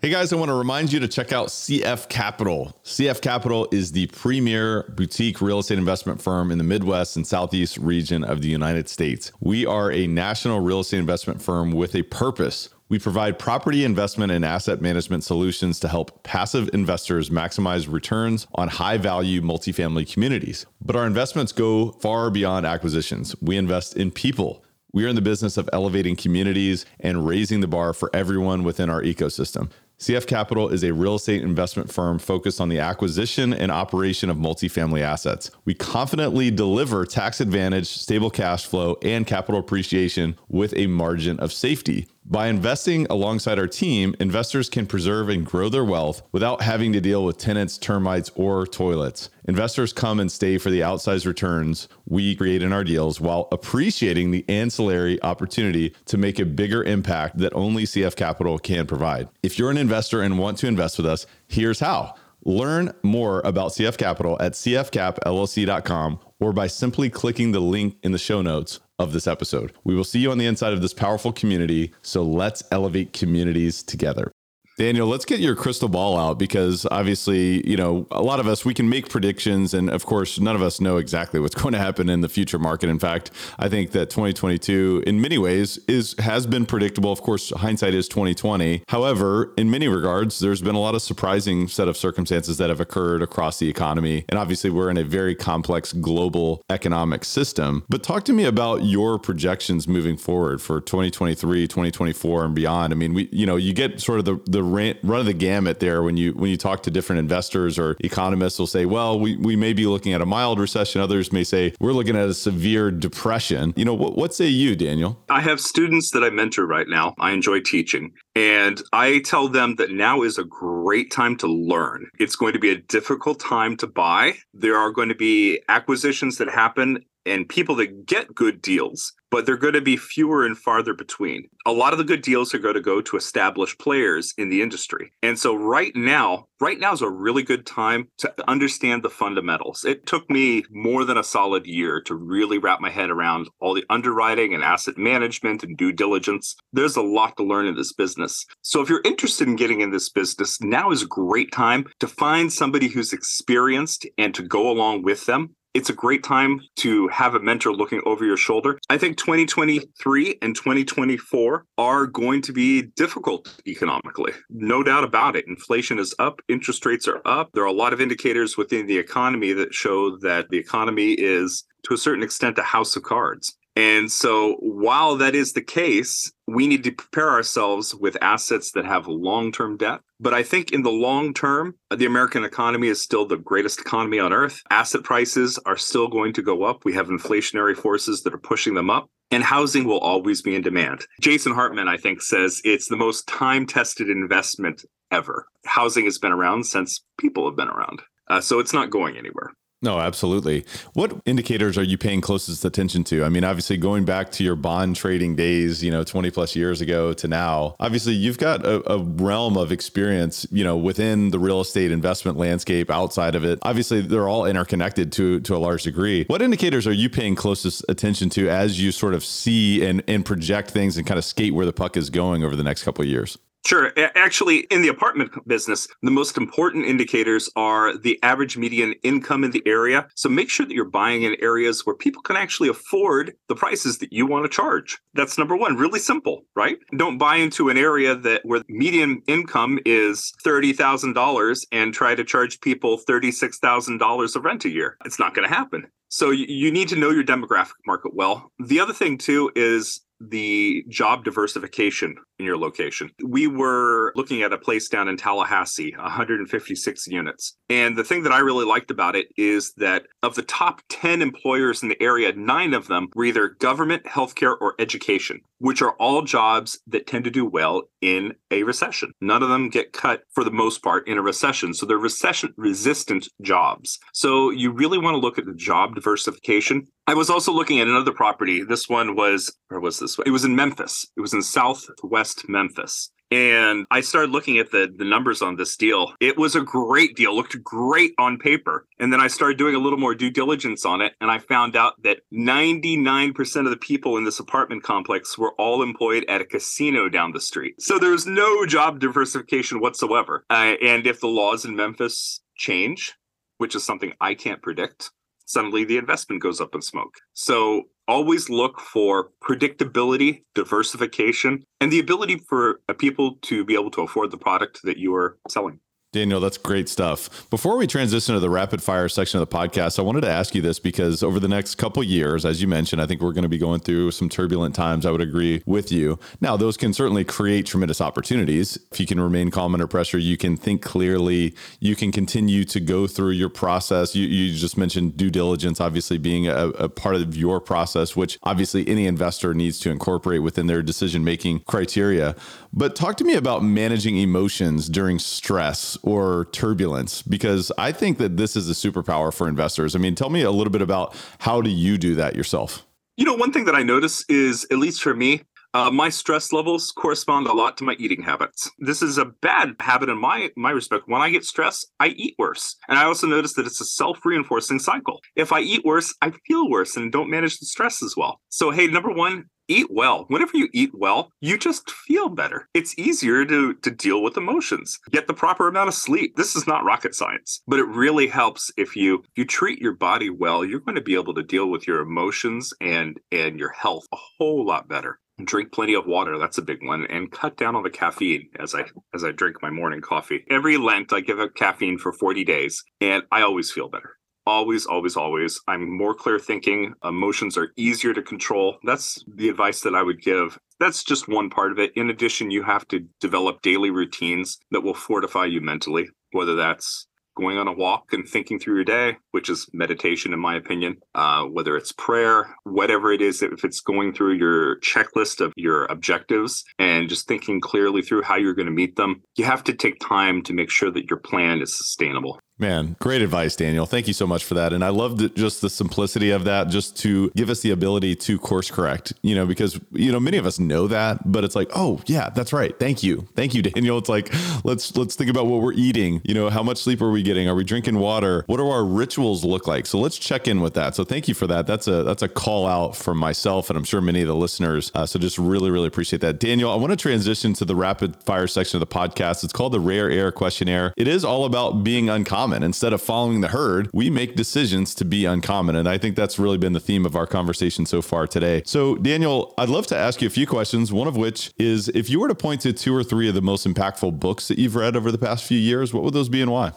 [0.00, 2.72] Hey guys, I want to remind you to check out CF Capital.
[2.84, 7.76] CF Capital is the premier boutique real estate investment firm in the Midwest and Southeast
[7.78, 9.32] region of the United States.
[9.40, 12.68] We are a national real estate investment firm with a purpose.
[12.88, 18.68] We provide property investment and asset management solutions to help passive investors maximize returns on
[18.68, 20.64] high value multifamily communities.
[20.80, 23.34] But our investments go far beyond acquisitions.
[23.42, 27.66] We invest in people we are in the business of elevating communities and raising the
[27.66, 29.70] bar for everyone within our ecosystem.
[29.98, 34.36] CF Capital is a real estate investment firm focused on the acquisition and operation of
[34.36, 35.50] multifamily assets.
[35.64, 41.52] We confidently deliver tax advantage, stable cash flow, and capital appreciation with a margin of
[41.52, 42.06] safety.
[42.30, 47.00] By investing alongside our team, investors can preserve and grow their wealth without having to
[47.00, 49.30] deal with tenants, termites, or toilets.
[49.46, 54.30] Investors come and stay for the outsized returns we create in our deals while appreciating
[54.30, 59.30] the ancillary opportunity to make a bigger impact that only CF Capital can provide.
[59.42, 62.14] If you're an investor and want to invest with us, here's how.
[62.44, 68.18] Learn more about CF Capital at cfcapllc.com or by simply clicking the link in the
[68.18, 69.72] show notes of this episode.
[69.84, 71.92] We will see you on the inside of this powerful community.
[72.02, 74.32] So let's elevate communities together.
[74.78, 78.64] Daniel, let's get your crystal ball out because obviously, you know, a lot of us,
[78.64, 79.74] we can make predictions.
[79.74, 82.60] And of course, none of us know exactly what's going to happen in the future
[82.60, 82.88] market.
[82.88, 87.10] In fact, I think that 2022 in many ways is has been predictable.
[87.10, 88.84] Of course, hindsight is 2020.
[88.86, 92.80] However, in many regards, there's been a lot of surprising set of circumstances that have
[92.80, 94.26] occurred across the economy.
[94.28, 97.82] And obviously, we're in a very complex global economic system.
[97.88, 102.92] But talk to me about your projections moving forward for 2023, 2024 and beyond.
[102.92, 105.80] I mean, we you know, you get sort of the the run of the gamut
[105.80, 109.36] there when you when you talk to different investors or economists will say, well, we,
[109.36, 111.00] we may be looking at a mild recession.
[111.00, 113.72] Others may say we're looking at a severe depression.
[113.76, 115.22] You know, what, what say you, Daniel?
[115.28, 117.14] I have students that I mentor right now.
[117.18, 118.12] I enjoy teaching.
[118.34, 122.06] And I tell them that now is a great time to learn.
[122.20, 124.34] It's going to be a difficult time to buy.
[124.54, 129.46] There are going to be acquisitions that happen and people that get good deals, but
[129.46, 131.48] they're going to be fewer and farther between.
[131.66, 134.62] A lot of the good deals are going to go to established players in the
[134.62, 135.12] industry.
[135.22, 139.84] And so right now, right now is a really good time to understand the fundamentals.
[139.84, 143.74] It took me more than a solid year to really wrap my head around all
[143.74, 146.56] the underwriting and asset management and due diligence.
[146.72, 148.46] There's a lot to learn in this business.
[148.62, 152.06] So if you're interested in getting in this business, now is a great time to
[152.06, 157.06] find somebody who's experienced and to go along with them it's a great time to
[157.06, 158.80] have a mentor looking over your shoulder.
[158.90, 164.32] I think 2023 and 2024 are going to be difficult economically.
[164.50, 165.46] No doubt about it.
[165.46, 167.50] Inflation is up, interest rates are up.
[167.54, 171.62] There are a lot of indicators within the economy that show that the economy is
[171.84, 173.56] to a certain extent a house of cards.
[173.78, 178.84] And so, while that is the case, we need to prepare ourselves with assets that
[178.84, 180.00] have long term debt.
[180.18, 184.18] But I think in the long term, the American economy is still the greatest economy
[184.18, 184.60] on earth.
[184.68, 186.84] Asset prices are still going to go up.
[186.84, 190.62] We have inflationary forces that are pushing them up, and housing will always be in
[190.62, 191.06] demand.
[191.20, 195.46] Jason Hartman, I think, says it's the most time tested investment ever.
[195.66, 198.02] Housing has been around since people have been around.
[198.26, 199.52] Uh, so it's not going anywhere.
[199.80, 200.64] No, absolutely.
[200.94, 203.22] What indicators are you paying closest attention to?
[203.22, 206.80] I mean, obviously, going back to your bond trading days, you know, 20 plus years
[206.80, 211.38] ago to now, obviously, you've got a, a, realm of experience, you know, within the
[211.38, 213.60] real estate investment landscape, outside of it.
[213.62, 216.24] Obviously, they're all interconnected to, to a large degree.
[216.26, 220.24] What indicators are you paying closest attention to as you sort of see and, and
[220.24, 223.02] project things and kind of skate where the puck is going over the next couple
[223.02, 223.38] of years?
[223.68, 223.92] Sure.
[224.16, 229.50] Actually, in the apartment business, the most important indicators are the average median income in
[229.50, 230.08] the area.
[230.14, 233.98] So make sure that you're buying in areas where people can actually afford the prices
[233.98, 234.96] that you want to charge.
[235.12, 235.76] That's number one.
[235.76, 236.78] Really simple, right?
[236.96, 242.62] Don't buy into an area that where median income is $30,000 and try to charge
[242.62, 244.96] people $36,000 of rent a year.
[245.04, 245.88] It's not going to happen.
[246.08, 248.50] So you need to know your demographic market well.
[248.58, 253.10] The other thing too is the job diversification in your location.
[253.24, 257.56] We were looking at a place down in Tallahassee, 156 units.
[257.68, 261.22] And the thing that I really liked about it is that of the top 10
[261.22, 265.92] employers in the area, nine of them were either government, healthcare, or education, which are
[265.92, 269.12] all jobs that tend to do well in a recession.
[269.20, 271.74] None of them get cut for the most part in a recession.
[271.74, 273.98] So they're recession resistant jobs.
[274.12, 276.86] So you really want to look at the job diversification.
[277.06, 278.62] I was also looking at another property.
[278.62, 280.18] This one was, where was this?
[280.18, 280.26] One?
[280.26, 281.06] It was in Memphis.
[281.16, 283.10] It was in southwest Memphis.
[283.30, 286.14] And I started looking at the, the numbers on this deal.
[286.20, 288.86] It was a great deal, looked great on paper.
[288.98, 291.12] And then I started doing a little more due diligence on it.
[291.20, 295.82] And I found out that 99% of the people in this apartment complex were all
[295.82, 297.80] employed at a casino down the street.
[297.80, 300.44] So there was no job diversification whatsoever.
[300.48, 303.14] Uh, and if the laws in Memphis change,
[303.58, 305.10] which is something I can't predict,
[305.48, 307.14] suddenly the investment goes up in smoke.
[307.32, 314.02] So always look for predictability, diversification, and the ability for people to be able to
[314.02, 315.80] afford the product that you are selling.
[316.10, 317.50] Daniel, that's great stuff.
[317.50, 320.54] Before we transition to the rapid fire section of the podcast, I wanted to ask
[320.54, 323.42] you this because over the next couple years, as you mentioned, I think we're going
[323.42, 325.04] to be going through some turbulent times.
[325.04, 326.18] I would agree with you.
[326.40, 328.78] Now, those can certainly create tremendous opportunities.
[328.90, 332.80] If you can remain calm under pressure, you can think clearly, you can continue to
[332.80, 334.16] go through your process.
[334.16, 338.38] You, you just mentioned due diligence, obviously being a, a part of your process, which
[338.44, 342.34] obviously any investor needs to incorporate within their decision making criteria.
[342.72, 348.36] But talk to me about managing emotions during stress or turbulence, because I think that
[348.36, 349.94] this is a superpower for investors.
[349.94, 352.84] I mean, tell me a little bit about how do you do that yourself?
[353.16, 355.42] You know, one thing that I notice is, at least for me,
[355.78, 358.68] Uh, my stress levels correspond a lot to my eating habits.
[358.80, 361.04] This is a bad habit in my my respect.
[361.06, 364.26] When I get stressed, I eat worse, and I also notice that it's a self
[364.26, 365.20] reinforcing cycle.
[365.36, 368.40] If I eat worse, I feel worse and don't manage the stress as well.
[368.48, 370.24] So, hey, number one, eat well.
[370.26, 372.68] Whenever you eat well, you just feel better.
[372.74, 374.98] It's easier to, to deal with emotions.
[375.12, 376.34] Get the proper amount of sleep.
[376.34, 379.94] This is not rocket science, but it really helps if you if you treat your
[379.94, 383.70] body well, you're going to be able to deal with your emotions and and your
[383.70, 385.20] health a whole lot better.
[385.44, 388.74] Drink plenty of water, that's a big one, and cut down on the caffeine as
[388.74, 390.44] I as I drink my morning coffee.
[390.50, 394.16] Every Lent I give up caffeine for 40 days and I always feel better.
[394.46, 395.60] Always always always.
[395.68, 396.94] I'm more clear thinking.
[397.04, 398.78] Emotions are easier to control.
[398.84, 400.58] That's the advice that i would give.
[400.80, 401.92] That's just one part of it.
[401.96, 407.07] In addition you have to develop daily routines that will fortify you mentally whether that's
[407.38, 410.96] going on a walk and thinking through your day, which is meditation, in my opinion,
[411.14, 415.84] uh, whether it's prayer, whatever it is, if it's going through your checklist of your
[415.86, 419.72] objectives and just thinking clearly through how you're going to meet them, you have to
[419.72, 422.40] take time to make sure that your plan is sustainable.
[422.60, 423.86] Man, great advice, Daniel.
[423.86, 424.72] Thank you so much for that.
[424.72, 428.36] And I loved just the simplicity of that, just to give us the ability to
[428.36, 431.70] course correct, you know, because, you know, many of us know that, but it's like,
[431.76, 432.76] oh, yeah, that's right.
[432.80, 433.28] Thank you.
[433.36, 433.96] Thank you, Daniel.
[433.98, 434.34] It's like,
[434.64, 436.20] let's, let's think about what we're eating.
[436.24, 437.48] You know, how much sleep are we getting?
[437.48, 438.42] Are we drinking water?
[438.48, 439.86] What do our rituals look like?
[439.86, 440.96] So let's check in with that.
[440.96, 441.68] So thank you for that.
[441.68, 444.90] That's a, that's a call out from myself and I'm sure many of the listeners.
[444.96, 446.40] Uh, so just really, really appreciate that.
[446.40, 449.44] Daniel, I want to transition to the rapid fire section of the podcast.
[449.44, 450.92] It's called the Rare Air Questionnaire.
[450.96, 455.04] It is all about being uncommon Instead of following the herd, we make decisions to
[455.04, 455.76] be uncommon.
[455.76, 458.62] And I think that's really been the theme of our conversation so far today.
[458.64, 462.10] So, Daniel, I'd love to ask you a few questions, one of which is if
[462.10, 464.76] you were to point to two or three of the most impactful books that you've
[464.76, 466.72] read over the past few years, what would those be and why?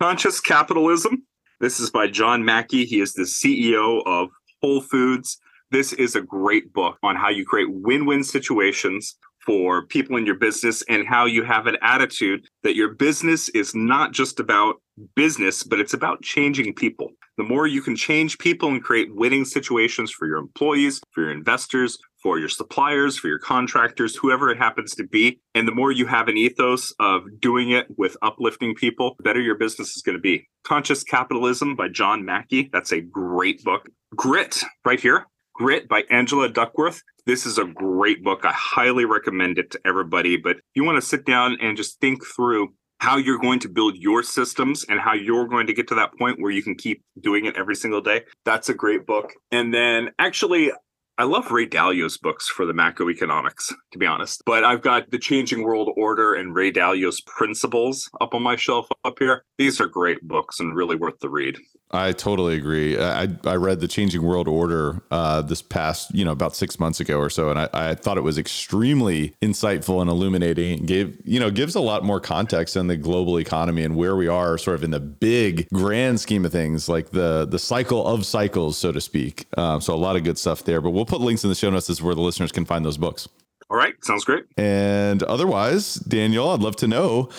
[0.00, 1.24] Conscious Capitalism.
[1.60, 2.84] This is by John Mackey.
[2.84, 4.28] He is the CEO of
[4.60, 5.38] Whole Foods.
[5.70, 10.26] This is a great book on how you create win win situations for people in
[10.26, 14.76] your business and how you have an attitude that your business is not just about
[15.14, 17.10] business, but it's about changing people.
[17.36, 21.32] The more you can change people and create winning situations for your employees, for your
[21.32, 25.40] investors, for your suppliers, for your contractors, whoever it happens to be.
[25.54, 29.40] And the more you have an ethos of doing it with uplifting people, the better
[29.40, 30.48] your business is going to be.
[30.64, 32.70] Conscious Capitalism by John Mackey.
[32.72, 33.88] That's a great book.
[34.16, 35.26] Grit, right here.
[35.54, 37.02] Grit by Angela Duckworth.
[37.26, 38.40] This is a great book.
[38.44, 40.36] I highly recommend it to everybody.
[40.36, 43.96] But you want to sit down and just think through how you're going to build
[43.96, 47.02] your systems and how you're going to get to that point where you can keep
[47.20, 48.22] doing it every single day.
[48.44, 49.32] That's a great book.
[49.52, 50.72] And then actually,
[51.16, 54.42] I love Ray Dalio's books for the macroeconomics, to be honest.
[54.46, 58.88] But I've got The Changing World Order and Ray Dalio's Principles up on my shelf
[59.04, 59.44] up here.
[59.56, 61.56] These are great books and really worth the read.
[61.90, 62.98] I totally agree.
[62.98, 66.98] I, I read The Changing World Order uh, this past, you know, about six months
[66.98, 70.80] ago or so, and I, I thought it was extremely insightful and illuminating.
[70.80, 74.16] It gave, you know, gives a lot more context on the global economy and where
[74.16, 78.04] we are sort of in the big grand scheme of things, like the the cycle
[78.04, 79.46] of cycles, so to speak.
[79.56, 80.80] Um, so a lot of good stuff there.
[80.80, 82.98] But we'll put links in the show notes as where the listeners can find those
[82.98, 83.28] books.
[83.70, 84.44] All right, sounds great.
[84.56, 87.30] And otherwise, Daniel, I'd love to know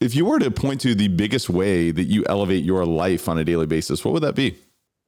[0.00, 3.38] if you were to point to the biggest way that you elevate your life on
[3.38, 4.56] a daily basis, what would that be?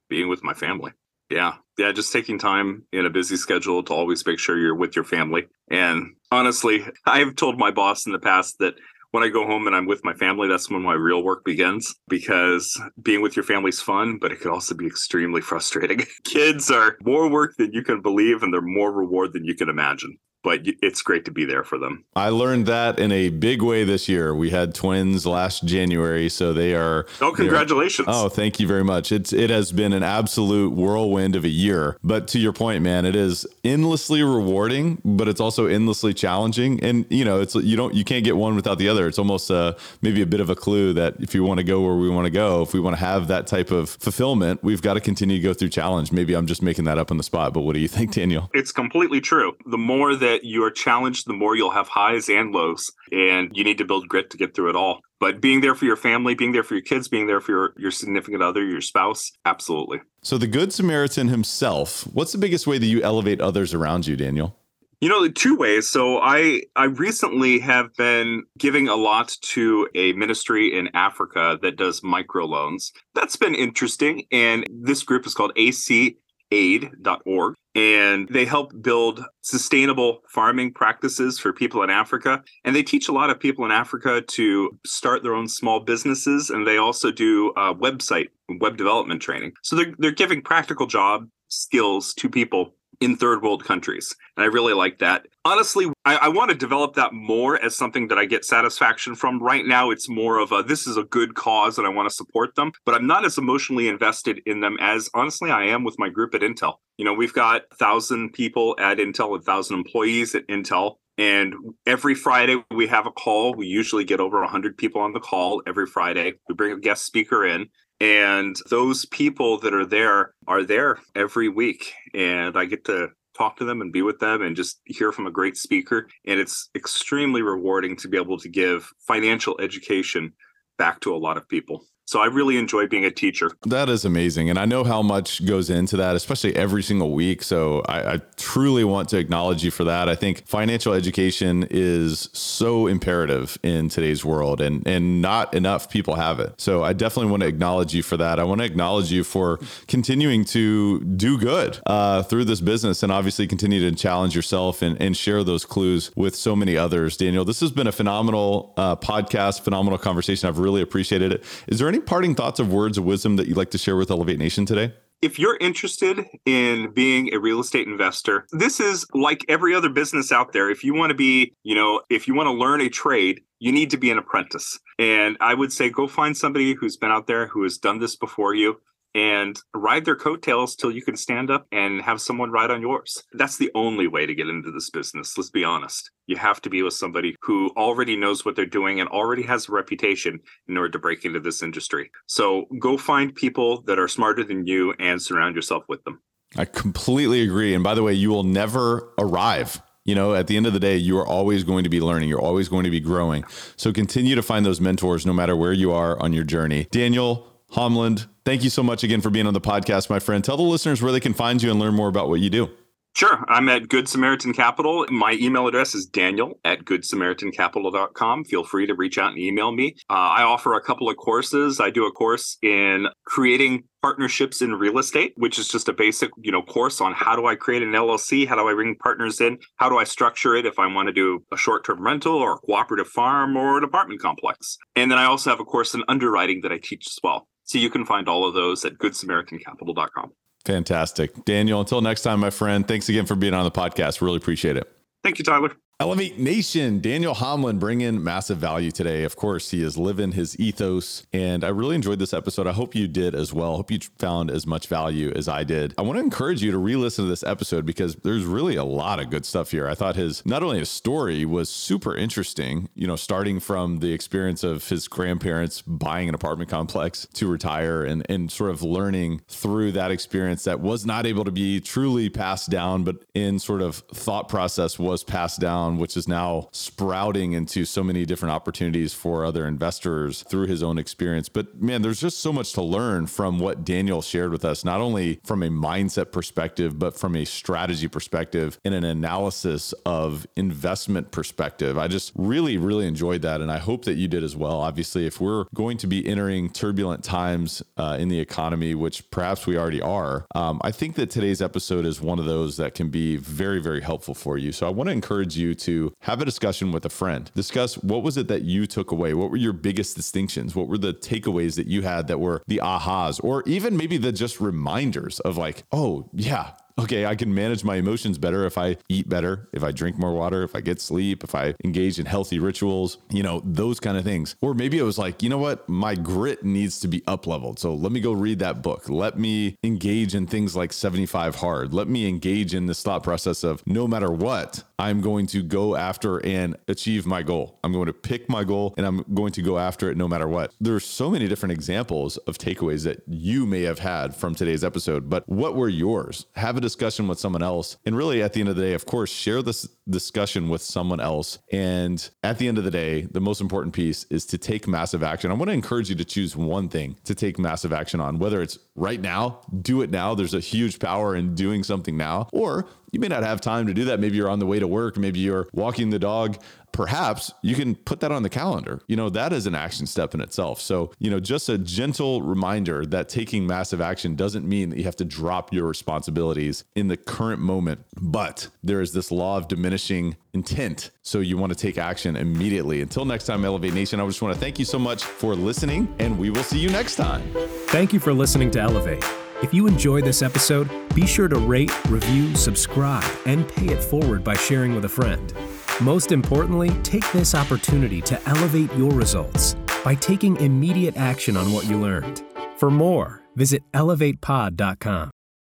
[0.08, 0.92] Being with my family.
[1.30, 1.54] Yeah.
[1.76, 1.92] Yeah.
[1.92, 5.48] Just taking time in a busy schedule to always make sure you're with your family.
[5.70, 8.74] And honestly, I've told my boss in the past that
[9.10, 11.94] when I go home and I'm with my family, that's when my real work begins
[12.08, 16.04] because being with your family's fun, but it could also be extremely frustrating.
[16.24, 19.68] Kids are more work than you can believe and they're more reward than you can
[19.68, 22.04] imagine but it's great to be there for them.
[22.14, 24.32] I learned that in a big way this year.
[24.32, 27.04] We had twins last January, so they are.
[27.20, 28.06] Oh, congratulations!
[28.06, 29.10] Are, oh, thank you very much.
[29.10, 31.98] It's it has been an absolute whirlwind of a year.
[32.04, 36.80] But to your point, man, it is endlessly rewarding, but it's also endlessly challenging.
[36.80, 39.08] And you know, it's you don't you can't get one without the other.
[39.08, 41.80] It's almost uh, maybe a bit of a clue that if you want to go
[41.80, 44.80] where we want to go, if we want to have that type of fulfillment, we've
[44.80, 46.12] got to continue to go through challenge.
[46.12, 48.48] Maybe I'm just making that up on the spot, but what do you think, Daniel?
[48.54, 49.56] It's completely true.
[49.66, 52.90] The more that that you are challenged, the more you'll have highs and lows.
[53.10, 55.00] And you need to build grit to get through it all.
[55.18, 57.72] But being there for your family, being there for your kids, being there for your,
[57.78, 60.00] your significant other, your spouse, absolutely.
[60.22, 64.14] So, the Good Samaritan himself, what's the biggest way that you elevate others around you,
[64.14, 64.58] Daniel?
[65.00, 65.88] You know, two ways.
[65.88, 71.76] So I I recently have been giving a lot to a ministry in Africa that
[71.76, 72.92] does microloans.
[73.14, 74.24] That's been interesting.
[74.32, 76.16] And this group is called AC
[76.50, 82.42] aid.org and they help build sustainable farming practices for people in Africa.
[82.64, 86.48] And they teach a lot of people in Africa to start their own small businesses
[86.48, 88.28] and they also do uh, website
[88.60, 89.52] web development training.
[89.62, 94.14] So they're, they're giving practical job skills to people in third world countries.
[94.36, 95.26] And I really like that.
[95.44, 99.42] Honestly, I, I, want to develop that more as something that I get satisfaction from.
[99.42, 102.14] Right now, it's more of a this is a good cause and I want to
[102.14, 105.96] support them, but I'm not as emotionally invested in them as honestly I am with
[105.98, 106.74] my group at Intel.
[106.96, 110.96] You know, we've got a thousand people at Intel, a thousand employees at Intel.
[111.18, 111.54] And
[111.86, 113.54] every Friday we have a call.
[113.54, 116.34] We usually get over 100 people on the call every Friday.
[116.48, 117.68] We bring a guest speaker in
[118.00, 121.92] and those people that are there are there every week.
[122.14, 125.26] And I get to talk to them and be with them and just hear from
[125.26, 126.08] a great speaker.
[126.26, 130.32] And it's extremely rewarding to be able to give financial education
[130.78, 131.84] back to a lot of people.
[132.06, 133.50] So I really enjoy being a teacher.
[133.66, 134.48] That is amazing.
[134.48, 137.42] And I know how much goes into that, especially every single week.
[137.42, 140.08] So I, I, truly want to acknowledge you for that.
[140.08, 146.14] I think financial education is so imperative in today's world and, and not enough people
[146.14, 146.54] have it.
[146.58, 148.38] So I definitely want to acknowledge you for that.
[148.38, 153.10] I want to acknowledge you for continuing to do good uh, through this business and
[153.10, 157.16] obviously continue to challenge yourself and, and share those clues with so many others.
[157.16, 160.48] Daniel, this has been a phenomenal uh, podcast, phenomenal conversation.
[160.48, 161.44] I've really appreciated it.
[161.66, 163.96] Is there any any parting thoughts of words of wisdom that you'd like to share
[163.96, 164.92] with Elevate Nation today?
[165.22, 170.30] If you're interested in being a real estate investor, this is like every other business
[170.30, 170.68] out there.
[170.68, 173.72] If you want to be, you know, if you want to learn a trade, you
[173.72, 174.78] need to be an apprentice.
[174.98, 178.14] And I would say go find somebody who's been out there who has done this
[178.14, 178.76] before you
[179.16, 183.22] and ride their coattails till you can stand up and have someone ride on yours.
[183.32, 185.38] That's the only way to get into this business.
[185.38, 186.10] Let's be honest.
[186.26, 189.68] You have to be with somebody who already knows what they're doing and already has
[189.68, 192.10] a reputation in order to break into this industry.
[192.26, 196.20] So go find people that are smarter than you and surround yourself with them.
[196.58, 197.72] I completely agree.
[197.72, 200.78] And by the way, you will never arrive you know at the end of the
[200.78, 203.44] day you are always going to be learning you're always going to be growing
[203.74, 207.55] so continue to find those mentors no matter where you are on your journey daniel
[207.72, 210.42] Holmlund, thank you so much again for being on the podcast, my friend.
[210.42, 212.70] Tell the listeners where they can find you and learn more about what you do.
[213.16, 213.42] Sure.
[213.48, 215.06] I'm at Good Samaritan Capital.
[215.08, 218.44] My email address is daniel at goodsamaritancapital.com.
[218.44, 219.94] Feel free to reach out and email me.
[220.10, 221.80] Uh, I offer a couple of courses.
[221.80, 226.28] I do a course in creating partnerships in real estate, which is just a basic,
[226.42, 228.46] you know, course on how do I create an LLC?
[228.46, 229.56] How do I bring partners in?
[229.76, 232.58] How do I structure it if I want to do a short-term rental or a
[232.58, 234.76] cooperative farm or an apartment complex?
[234.94, 237.48] And then I also have a course in underwriting that I teach as well.
[237.66, 240.32] So you can find all of those at goodsamaritancapital.com.
[240.64, 241.44] Fantastic.
[241.44, 244.20] Daniel, until next time, my friend, thanks again for being on the podcast.
[244.20, 244.90] Really appreciate it.
[245.22, 245.76] Thank you, Tyler.
[245.98, 249.24] Elevate Nation, Daniel Holmlund bring in massive value today.
[249.24, 252.66] Of course, he is living his ethos, and I really enjoyed this episode.
[252.66, 253.72] I hope you did as well.
[253.72, 255.94] I hope you found as much value as I did.
[255.96, 259.20] I want to encourage you to re-listen to this episode because there's really a lot
[259.20, 259.88] of good stuff here.
[259.88, 264.12] I thought his not only his story was super interesting, you know, starting from the
[264.12, 269.40] experience of his grandparents buying an apartment complex to retire and and sort of learning
[269.48, 273.80] through that experience that was not able to be truly passed down, but in sort
[273.80, 279.14] of thought process was passed down which is now sprouting into so many different opportunities
[279.14, 281.48] for other investors through his own experience.
[281.48, 285.00] But man, there's just so much to learn from what Daniel shared with us, not
[285.00, 291.30] only from a mindset perspective, but from a strategy perspective and an analysis of investment
[291.30, 291.96] perspective.
[291.98, 293.60] I just really, really enjoyed that.
[293.60, 294.80] And I hope that you did as well.
[294.80, 299.66] Obviously, if we're going to be entering turbulent times uh, in the economy, which perhaps
[299.66, 303.08] we already are, um, I think that today's episode is one of those that can
[303.08, 304.72] be very, very helpful for you.
[304.72, 307.50] So I want to encourage you to have a discussion with a friend.
[307.54, 309.34] Discuss what was it that you took away?
[309.34, 310.74] What were your biggest distinctions?
[310.74, 314.32] What were the takeaways that you had that were the ahas or even maybe the
[314.32, 318.96] just reminders of like, oh, yeah, okay, I can manage my emotions better if I
[319.08, 322.26] eat better, if I drink more water, if I get sleep, if I engage in
[322.26, 324.56] healthy rituals, you know, those kind of things.
[324.60, 327.78] Or maybe it was like, you know what, my grit needs to be up leveled.
[327.78, 329.08] So let me go read that book.
[329.08, 331.92] Let me engage in things like 75 hard.
[331.92, 335.94] Let me engage in this thought process of no matter what, I'm going to go
[335.96, 337.78] after and achieve my goal.
[337.84, 340.48] I'm going to pick my goal and I'm going to go after it no matter
[340.48, 340.72] what.
[340.80, 345.28] There's so many different examples of takeaways that you may have had from today's episode,
[345.28, 346.46] but what were yours?
[346.54, 347.96] Have a discussion with someone else.
[348.06, 351.20] And really, at the end of the day, of course, share this discussion with someone
[351.20, 351.58] else.
[351.72, 355.22] And at the end of the day, the most important piece is to take massive
[355.22, 355.50] action.
[355.50, 358.62] I want to encourage you to choose one thing to take massive action on, whether
[358.62, 360.34] it's right now, do it now.
[360.34, 363.94] There's a huge power in doing something now, or you may not have time to
[363.94, 364.20] do that.
[364.20, 365.16] Maybe you're on the way to work.
[365.16, 366.58] Maybe you're walking the dog.
[366.96, 369.02] Perhaps you can put that on the calendar.
[369.06, 370.80] You know, that is an action step in itself.
[370.80, 375.04] So, you know, just a gentle reminder that taking massive action doesn't mean that you
[375.04, 379.68] have to drop your responsibilities in the current moment, but there is this law of
[379.68, 381.10] diminishing intent.
[381.20, 383.02] So you want to take action immediately.
[383.02, 386.08] Until next time, Elevate Nation, I just want to thank you so much for listening,
[386.18, 387.42] and we will see you next time.
[387.88, 389.22] Thank you for listening to Elevate.
[389.62, 394.42] If you enjoy this episode, be sure to rate, review, subscribe, and pay it forward
[394.42, 395.52] by sharing with a friend.
[396.00, 401.86] Most importantly, take this opportunity to elevate your results by taking immediate action on what
[401.86, 402.42] you learned.
[402.76, 405.30] For more, visit elevatepod.com.